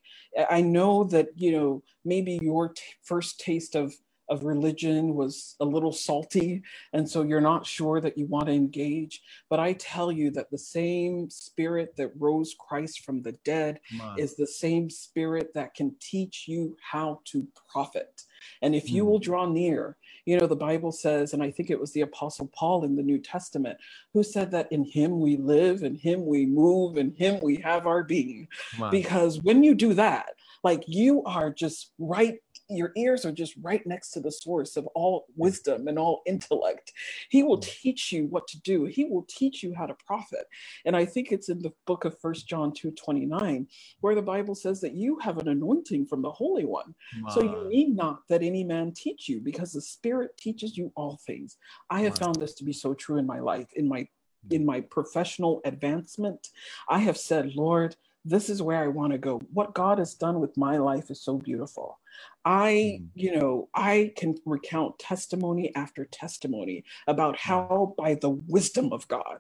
[0.50, 3.94] I know that, you know, maybe your t- first taste of
[4.30, 6.62] of religion was a little salty.
[6.94, 9.22] And so you're not sure that you want to engage.
[9.50, 13.80] But I tell you that the same spirit that rose Christ from the dead
[14.18, 18.24] is the same spirit that can teach you how to profit.
[18.62, 19.08] And if you mm.
[19.08, 19.98] will draw near,
[20.28, 23.02] you know, the Bible says, and I think it was the Apostle Paul in the
[23.02, 23.78] New Testament
[24.14, 27.88] who said that in him we live, in him we move, in him we have
[27.88, 28.50] our being.
[28.92, 30.32] Because when you do that,
[30.66, 32.40] like you are just right
[32.70, 36.92] your ears are just right next to the source of all wisdom and all intellect.
[37.30, 37.64] He will mm.
[37.64, 38.86] teach you what to do.
[38.86, 40.46] He will teach you how to profit.
[40.86, 43.68] And I think it's in the book of First John 2 29,
[44.02, 46.94] where the Bible says that you have an anointing from the Holy One.
[47.22, 47.30] Wow.
[47.34, 51.20] So you need not that any man teach you, because the Spirit teaches you all
[51.26, 51.58] things.
[51.90, 52.28] I have wow.
[52.28, 54.08] found this to be so true in my life, in my
[54.52, 56.50] in my professional advancement.
[56.90, 57.96] I have said, Lord,
[58.28, 59.40] this is where I want to go.
[59.54, 62.00] What God has done with my life is so beautiful.
[62.44, 63.08] I, mm.
[63.16, 67.40] you know, I can recount testimony after testimony about mm.
[67.40, 69.40] how by the wisdom of God,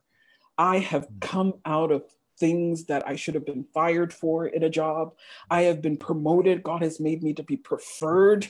[0.57, 1.21] I have mm.
[1.21, 2.03] come out of
[2.39, 5.13] things that I should have been fired for in a job.
[5.49, 6.63] I have been promoted.
[6.63, 8.47] God has made me to be preferred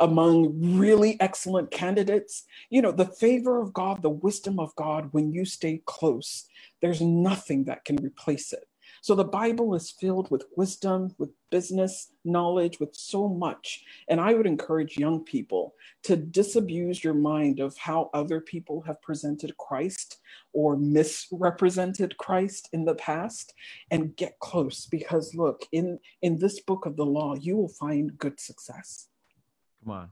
[0.00, 2.44] among really excellent candidates.
[2.70, 6.46] You know, the favor of God, the wisdom of God, when you stay close,
[6.80, 8.64] there's nothing that can replace it.
[9.04, 13.84] So the Bible is filled with wisdom, with business knowledge, with so much.
[14.08, 15.74] And I would encourage young people
[16.04, 20.20] to disabuse your mind of how other people have presented Christ
[20.54, 23.52] or misrepresented Christ in the past
[23.90, 28.16] and get close because look, in in this book of the law, you will find
[28.16, 29.08] good success.
[29.84, 30.08] Come on.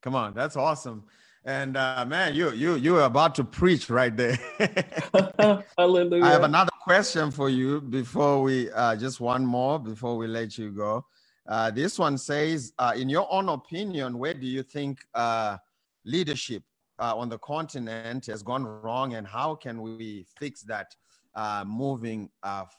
[0.00, 0.32] Come on.
[0.32, 1.04] That's awesome.
[1.44, 4.38] And uh, man, you you you are about to preach right there.
[5.76, 6.24] Hallelujah.
[6.24, 10.56] I have another question for you before we uh, just one more before we let
[10.56, 11.04] you go.
[11.46, 15.58] Uh, this one says, uh, in your own opinion, where do you think uh,
[16.04, 16.62] leadership
[16.98, 20.94] uh, on the continent has gone wrong, and how can we fix that
[21.34, 22.30] uh, moving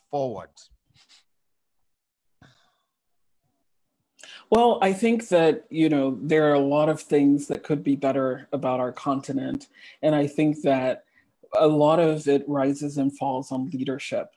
[0.09, 0.49] forward?
[4.49, 7.95] Well, I think that, you know, there are a lot of things that could be
[7.95, 9.67] better about our continent.
[10.01, 11.05] And I think that
[11.57, 14.27] a lot of it rises and falls on leadership.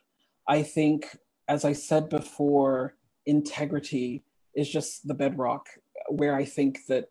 [0.47, 2.95] I think, as I said before,
[3.25, 4.23] integrity
[4.55, 5.67] is just the bedrock
[6.09, 7.09] where I think that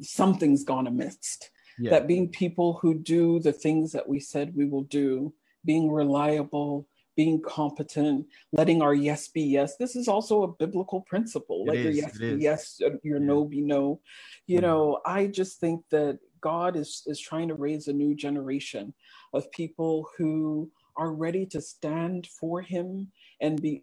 [0.00, 1.38] something's gone amiss.
[1.78, 1.90] Yeah.
[1.90, 5.32] That being people who do the things that we said we will do,
[5.64, 6.86] being reliable,
[7.16, 9.76] being competent, letting our yes be yes.
[9.76, 11.64] This is also a biblical principle.
[11.64, 14.00] Let is, your yes be yes, uh, your no be no.
[14.46, 14.66] You mm-hmm.
[14.66, 18.94] know, I just think that God is is trying to raise a new generation
[19.32, 23.10] of people who are ready to stand for him
[23.40, 23.82] and be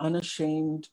[0.00, 0.88] unashamed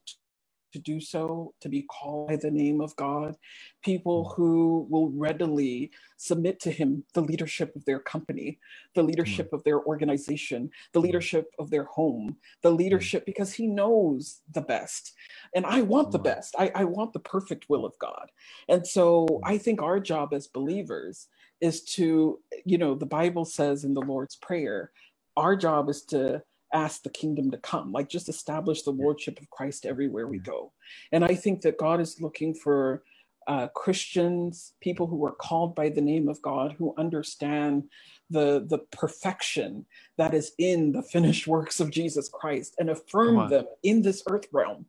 [0.76, 3.38] to do so, to be called by the name of God,
[3.82, 4.36] people mm.
[4.36, 8.60] who will readily submit to Him the leadership of their company,
[8.94, 9.08] the mm.
[9.08, 11.04] leadership of their organization, the mm.
[11.04, 12.78] leadership of their home, the mm.
[12.78, 15.14] leadership because He knows the best.
[15.56, 18.30] And I want the best, I, I want the perfect will of God.
[18.68, 21.28] And so I think our job as believers
[21.62, 24.92] is to, you know, the Bible says in the Lord's Prayer,
[25.38, 26.44] our job is to
[26.76, 30.74] ask the kingdom to come, like just establish the lordship of Christ everywhere we go.
[31.12, 33.04] And I think that God is looking for
[33.48, 37.84] uh, Christians, people who are called by the name of God, who understand
[38.30, 39.86] the, the perfection
[40.18, 44.48] that is in the finished works of Jesus Christ and affirm them in this earth
[44.52, 44.86] realm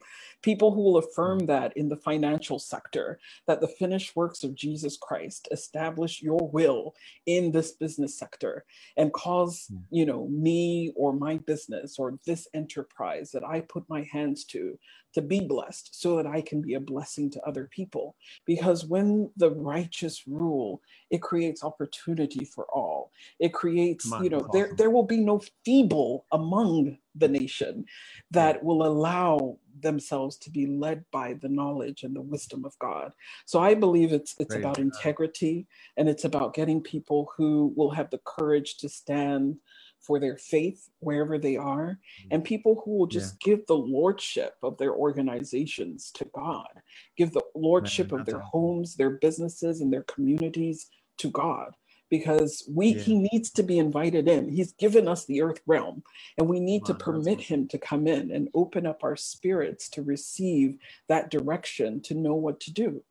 [0.46, 1.46] people who will affirm mm.
[1.48, 3.18] that in the financial sector,
[3.48, 6.94] that the finished works of Jesus Christ establish your will
[7.26, 8.64] in this business sector
[8.96, 14.02] and cause, you know, me or my business or this enterprise that I put my
[14.12, 14.78] hands to
[15.14, 18.16] to be blessed so that I can be a blessing to other people.
[18.44, 23.10] Because when the righteous rule, it creates opportunity for all.
[23.38, 24.50] It creates, you know, awesome.
[24.52, 27.84] there, there will be no feeble among the nation
[28.30, 33.12] that will allow themselves to be led by the knowledge and the wisdom of God.
[33.46, 35.66] So I believe it's it's about integrity
[35.96, 39.56] and it's about getting people who will have the courage to stand
[40.00, 42.28] for their faith wherever they are mm-hmm.
[42.30, 43.52] and people who will just yeah.
[43.52, 46.68] give the lordship of their organizations to God,
[47.16, 48.50] give the lordship Man, of their awesome.
[48.50, 51.72] homes, their businesses and their communities to God
[52.10, 53.02] because we yeah.
[53.02, 54.48] he needs to be invited in.
[54.48, 56.02] He's given us the earth realm
[56.38, 59.88] and we need wow, to permit him to come in and open up our spirits
[59.90, 60.78] to receive
[61.08, 63.02] that direction to know what to do.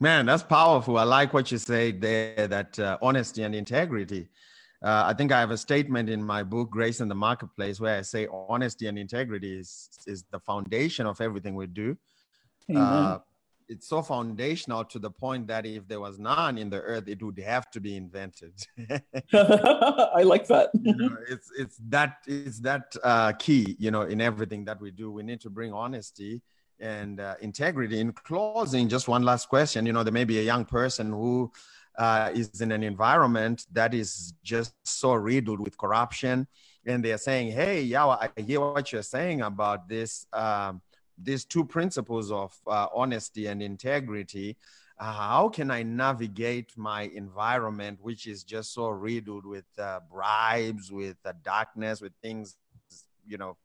[0.00, 0.98] Man that's powerful.
[0.98, 4.28] I like what you say there that uh, honesty and integrity.
[4.82, 7.98] Uh, I think I have a statement in my book, Grace in the Marketplace, where
[7.98, 11.96] I say honesty and integrity is, is the foundation of everything we do.
[12.74, 13.18] Uh,
[13.68, 17.22] it's so foundational to the point that if there was none in the earth, it
[17.22, 18.52] would have to be invented.
[19.32, 20.70] I like that.
[20.82, 24.90] you know, it's it's that it's that uh, key, you know, in everything that we
[24.90, 25.10] do.
[25.10, 26.42] We need to bring honesty
[26.80, 28.00] and uh, integrity.
[28.00, 29.86] In closing, just one last question.
[29.86, 31.50] You know, there may be a young person who
[31.98, 36.46] uh, is in an environment that is just so riddled with corruption,
[36.86, 40.80] and they are saying, "Hey, yeah, I hear what you're saying about this." Um,
[41.22, 44.56] these two principles of uh, honesty and integrity
[44.98, 50.90] uh, how can i navigate my environment which is just so riddled with uh, bribes
[50.90, 52.56] with darkness with things
[53.26, 53.56] you know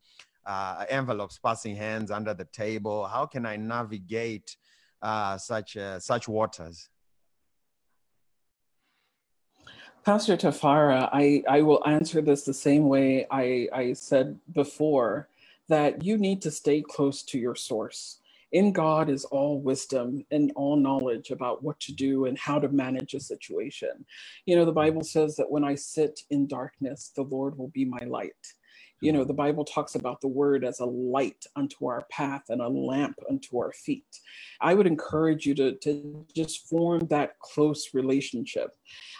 [0.47, 3.05] uh, envelopes passing hands under the table?
[3.05, 4.55] How can i navigate
[5.01, 6.89] uh, such uh, such waters?
[10.05, 15.28] Pastor tafara I, I will answer this the same way I, I said before
[15.70, 18.20] that you need to stay close to your source.
[18.53, 22.70] In God is all wisdom and all knowledge about what to do and how to
[22.70, 24.05] manage a situation.
[24.45, 27.84] You know, the Bible says that when I sit in darkness, the Lord will be
[27.84, 28.32] my light.
[28.99, 32.61] You know, the Bible talks about the word as a light unto our path and
[32.61, 34.07] a lamp unto our feet.
[34.59, 38.72] I would encourage you to, to just form that close relationship.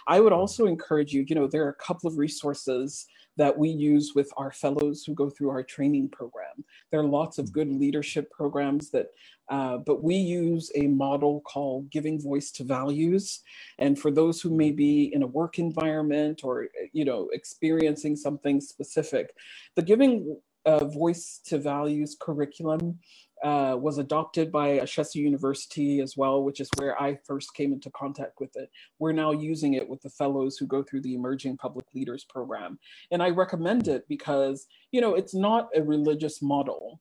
[0.08, 3.06] I would also encourage you, you know, there are a couple of resources
[3.38, 6.64] that we use with our fellows who go through our training program.
[6.92, 9.08] There are lots of good leadership programs that,
[9.50, 13.42] uh, but we use a model called giving voice to values.
[13.80, 18.60] And for those who may be in a work environment or, you know, experiencing something
[18.60, 19.34] specific,
[19.76, 23.00] the giving uh, voice to values curriculum
[23.44, 27.90] uh, was adopted by Ashesi University as well, which is where I first came into
[27.92, 28.70] contact with it.
[29.00, 32.80] We're now using it with the fellows who go through the Emerging Public Leaders Program.
[33.12, 37.00] And I recommend it because, you know, it's not a religious model.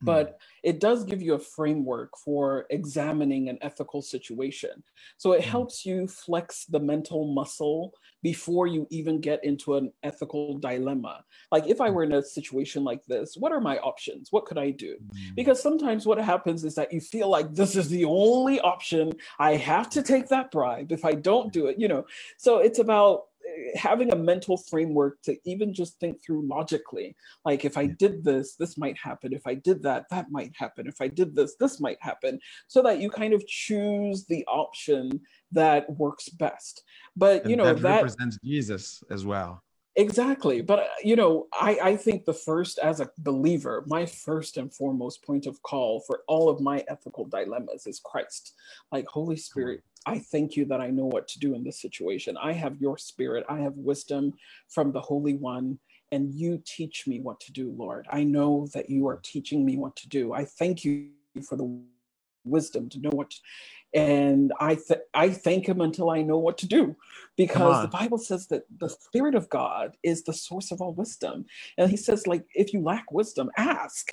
[0.00, 0.06] Hmm.
[0.06, 4.82] but it does give you a framework for examining an ethical situation.
[5.16, 5.50] So it hmm.
[5.50, 11.24] helps you flex the mental muscle before you even get into an ethical dilemma.
[11.52, 11.94] Like, if I hmm.
[11.94, 14.28] were in a situation like this, what are my options?
[14.30, 14.96] What could I do?
[15.34, 19.12] Because sometimes what happens is that you feel like this is the only option.
[19.38, 20.92] I have to take that bribe.
[20.92, 22.06] If I don't do it, you know.
[22.36, 23.27] So it's about
[23.74, 28.54] having a mental framework to even just think through logically like if i did this
[28.56, 29.32] this might happen.
[29.32, 30.86] If i did that that might happen.
[30.86, 32.38] If i did this this might happen.
[32.66, 35.20] So that you kind of choose the option
[35.52, 36.82] that works best.
[37.16, 39.62] But you know that, that represents jesus as well.
[39.98, 40.62] Exactly.
[40.62, 44.72] But, uh, you know, I, I think the first, as a believer, my first and
[44.72, 48.54] foremost point of call for all of my ethical dilemmas is Christ.
[48.92, 52.38] Like, Holy Spirit, I thank you that I know what to do in this situation.
[52.50, 54.32] I have your spirit, I have wisdom
[54.68, 55.78] from the Holy One,
[56.12, 58.06] and you teach me what to do, Lord.
[58.10, 60.32] I know that you are teaching me what to do.
[60.32, 61.10] I thank you
[61.46, 61.68] for the
[62.44, 63.36] wisdom to know what to,
[63.92, 66.96] and I th- I thank him until I know what to do,
[67.36, 71.44] because the Bible says that the Spirit of God is the source of all wisdom,
[71.76, 74.04] and He says like if you lack wisdom, ask,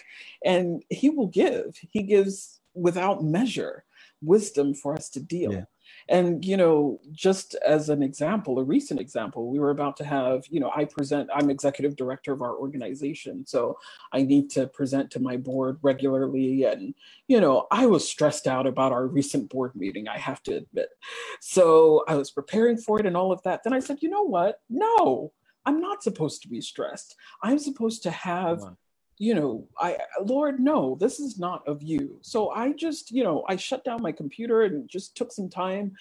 [0.43, 1.77] and He will give.
[1.89, 3.85] He gives without measure
[4.21, 5.53] wisdom for us to deal.
[5.53, 5.65] Yeah.
[6.07, 10.43] And, you know, just as an example, a recent example, we were about to have,
[10.49, 13.45] you know, I present, I'm executive director of our organization.
[13.45, 13.77] So
[14.11, 16.63] I need to present to my board regularly.
[16.63, 16.93] And,
[17.27, 20.89] you know, I was stressed out about our recent board meeting, I have to admit.
[21.39, 23.63] So I was preparing for it and all of that.
[23.63, 24.61] Then I said, you know what?
[24.69, 25.31] No,
[25.65, 27.15] I'm not supposed to be stressed.
[27.41, 28.61] I'm supposed to have
[29.19, 32.19] you know, I, Lord, no, this is not of you.
[32.21, 35.93] So I just, you know, I shut down my computer and just took some time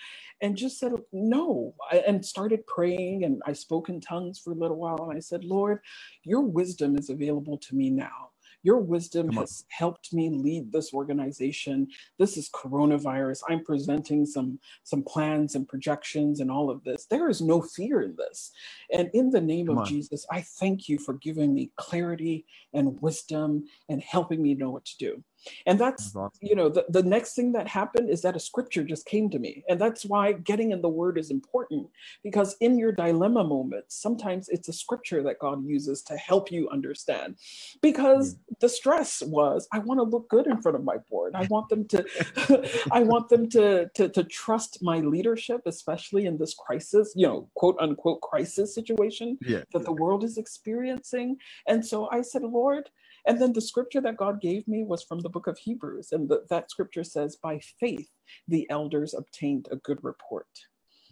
[0.43, 3.25] and just said, no, and started praying.
[3.25, 5.09] And I spoke in tongues for a little while.
[5.09, 5.81] And I said, Lord,
[6.25, 8.31] your wisdom is available to me now.
[8.65, 11.89] Your wisdom has helped me lead this organization.
[12.19, 13.43] This is coronavirus.
[13.49, 17.07] I'm presenting some, some plans and projections and all of this.
[17.07, 18.53] There is no fear in this.
[18.93, 19.89] And in the name Come of on.
[19.89, 24.87] Jesus, I thank you for giving me clarity and wisdom and helping me know what
[24.87, 25.23] to do.
[25.67, 26.31] And that's, awesome.
[26.41, 29.39] you know, the, the next thing that happened is that a scripture just came to
[29.39, 29.65] me.
[29.69, 31.89] And that's why getting in the word is important
[32.23, 36.69] because in your dilemma moments, sometimes it's a scripture that God uses to help you
[36.71, 37.37] understand.
[37.83, 38.39] Because mm.
[38.61, 41.35] the stress was, I want to look good in front of my board.
[41.35, 42.05] I want them to,
[42.93, 47.49] I want them to, to, to trust my leadership, especially in this crisis, you know,
[47.55, 49.63] quote unquote crisis situation yeah.
[49.73, 51.37] that the world is experiencing.
[51.67, 52.91] And so I said, Lord,
[53.27, 56.13] and then the scripture that God gave me was from the book of Hebrews.
[56.13, 58.11] And the, that scripture says, By faith,
[58.49, 60.49] the elders obtained a good report.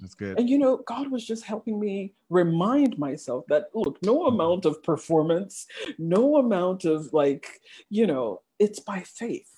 [0.01, 0.39] That's good.
[0.39, 4.35] And you know, God was just helping me remind myself that look, no mm-hmm.
[4.35, 5.67] amount of performance,
[5.99, 9.49] no amount of like, you know, it's by faith.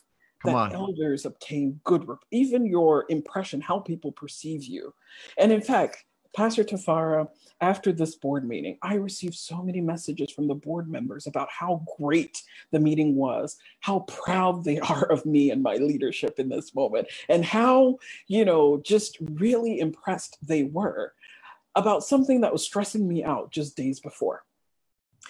[0.44, 0.74] That on.
[0.74, 4.92] elders obtain good, rep- even your impression, how people perceive you.
[5.38, 6.04] And in fact,
[6.34, 7.28] Pastor Tafara,
[7.60, 11.84] after this board meeting, I received so many messages from the board members about how
[11.96, 16.74] great the meeting was, how proud they are of me and my leadership in this
[16.74, 21.14] moment, and how, you know, just really impressed they were
[21.76, 24.44] about something that was stressing me out just days before.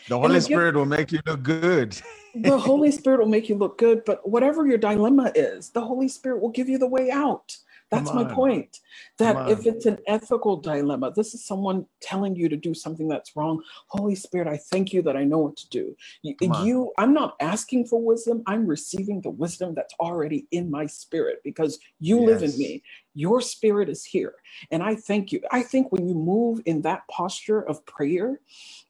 [0.08, 2.00] The Holy get- Spirit will make you look good.
[2.34, 6.08] the Holy Spirit will make you look good, but whatever your dilemma is, the Holy
[6.08, 7.56] Spirit will give you the way out.
[7.94, 8.78] That's my point.
[9.18, 13.36] That if it's an ethical dilemma, this is someone telling you to do something that's
[13.36, 13.62] wrong.
[13.88, 15.96] Holy Spirit, I thank you that I know what to do.
[16.22, 18.42] You, I'm not asking for wisdom.
[18.46, 22.82] I'm receiving the wisdom that's already in my spirit because you live in me.
[23.14, 24.34] Your spirit is here.
[24.72, 25.42] And I thank you.
[25.52, 28.40] I think when you move in that posture of prayer,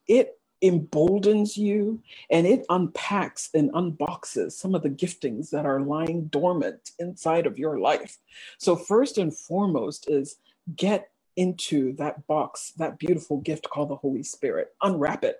[0.08, 6.26] it emboldens you and it unpacks and unboxes some of the giftings that are lying
[6.26, 8.16] dormant inside of your life.
[8.58, 10.36] So, first and foremost, is
[10.74, 14.68] get into that box, that beautiful gift called the Holy Spirit.
[14.82, 15.36] Unwrap it,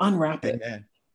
[0.00, 0.60] unwrap it.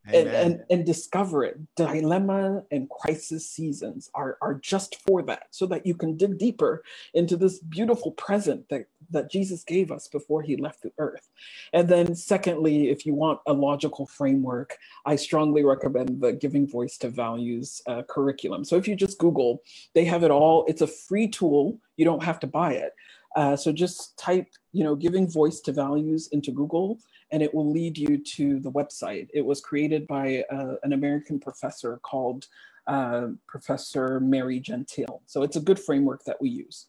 [0.06, 1.58] And, and, and discover it.
[1.76, 6.84] Dilemma and crisis seasons are, are just for that, so that you can dig deeper
[7.14, 11.30] into this beautiful present that, that Jesus gave us before he left the earth.
[11.72, 14.76] And then, secondly, if you want a logical framework,
[15.06, 18.62] I strongly recommend the Giving Voice to Values uh, curriculum.
[18.64, 19.62] So if you just Google,
[19.94, 20.66] they have it all.
[20.68, 22.92] It's a free tool, you don't have to buy it.
[23.36, 26.98] Uh, so just type, you know, Giving Voice to Values into Google
[27.34, 29.26] and it will lead you to the website.
[29.34, 32.46] It was created by uh, an American professor called
[32.86, 35.20] uh, Professor Mary Gentile.
[35.26, 36.86] So it's a good framework that we use.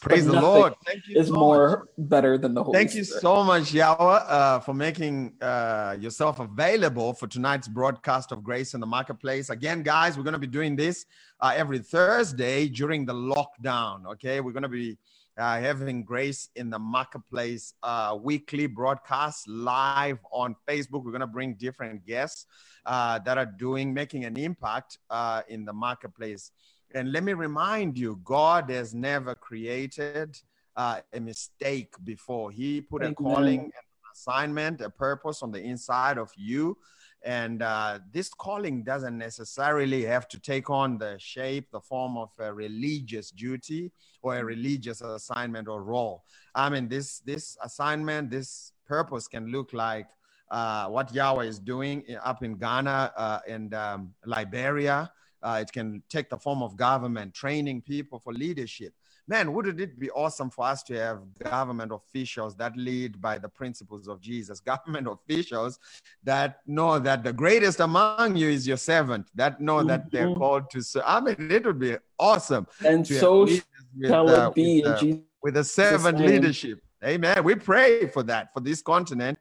[0.00, 0.74] Praise the Lord.
[0.84, 1.40] Thank you Is so much.
[1.40, 6.40] more better than the Holy Thank you so much, Yawa, uh, for making uh, yourself
[6.40, 9.48] available for tonight's broadcast of Grace in the Marketplace.
[9.50, 11.06] Again, guys, we're going to be doing this
[11.38, 14.06] uh, every Thursday during the lockdown.
[14.14, 14.98] Okay, we're going to be
[15.38, 21.04] uh, having Grace in the Marketplace uh, weekly broadcast live on Facebook.
[21.04, 22.46] We're going to bring different guests
[22.84, 26.50] uh, that are doing, making an impact uh, in the marketplace.
[26.94, 30.36] And let me remind you, God has never created
[30.76, 32.50] uh, a mistake before.
[32.50, 33.70] He put a calling, an
[34.14, 36.76] assignment, a purpose on the inside of you.
[37.24, 42.30] And uh, this calling doesn't necessarily have to take on the shape, the form of
[42.38, 43.92] a religious duty
[44.22, 46.24] or a religious assignment or role.
[46.54, 50.08] I mean, this this assignment, this purpose can look like
[50.50, 55.10] uh, what Yawa is doing up in Ghana uh, and um, Liberia.
[55.42, 58.92] Uh, it can take the form of government, training people for leadership.
[59.28, 63.48] Man, wouldn't it be awesome for us to have government officials that lead by the
[63.48, 64.58] principles of Jesus?
[64.72, 65.78] Government officials
[66.24, 70.38] that know that the greatest among you is your servant, that know that they're Mhm.
[70.38, 71.04] called to serve.
[71.06, 75.56] I mean, it would be awesome And so shall uh, it be with, uh, with
[75.56, 76.80] a servant leadership.
[77.04, 77.42] Amen.
[77.44, 79.38] We pray for that, for this continent,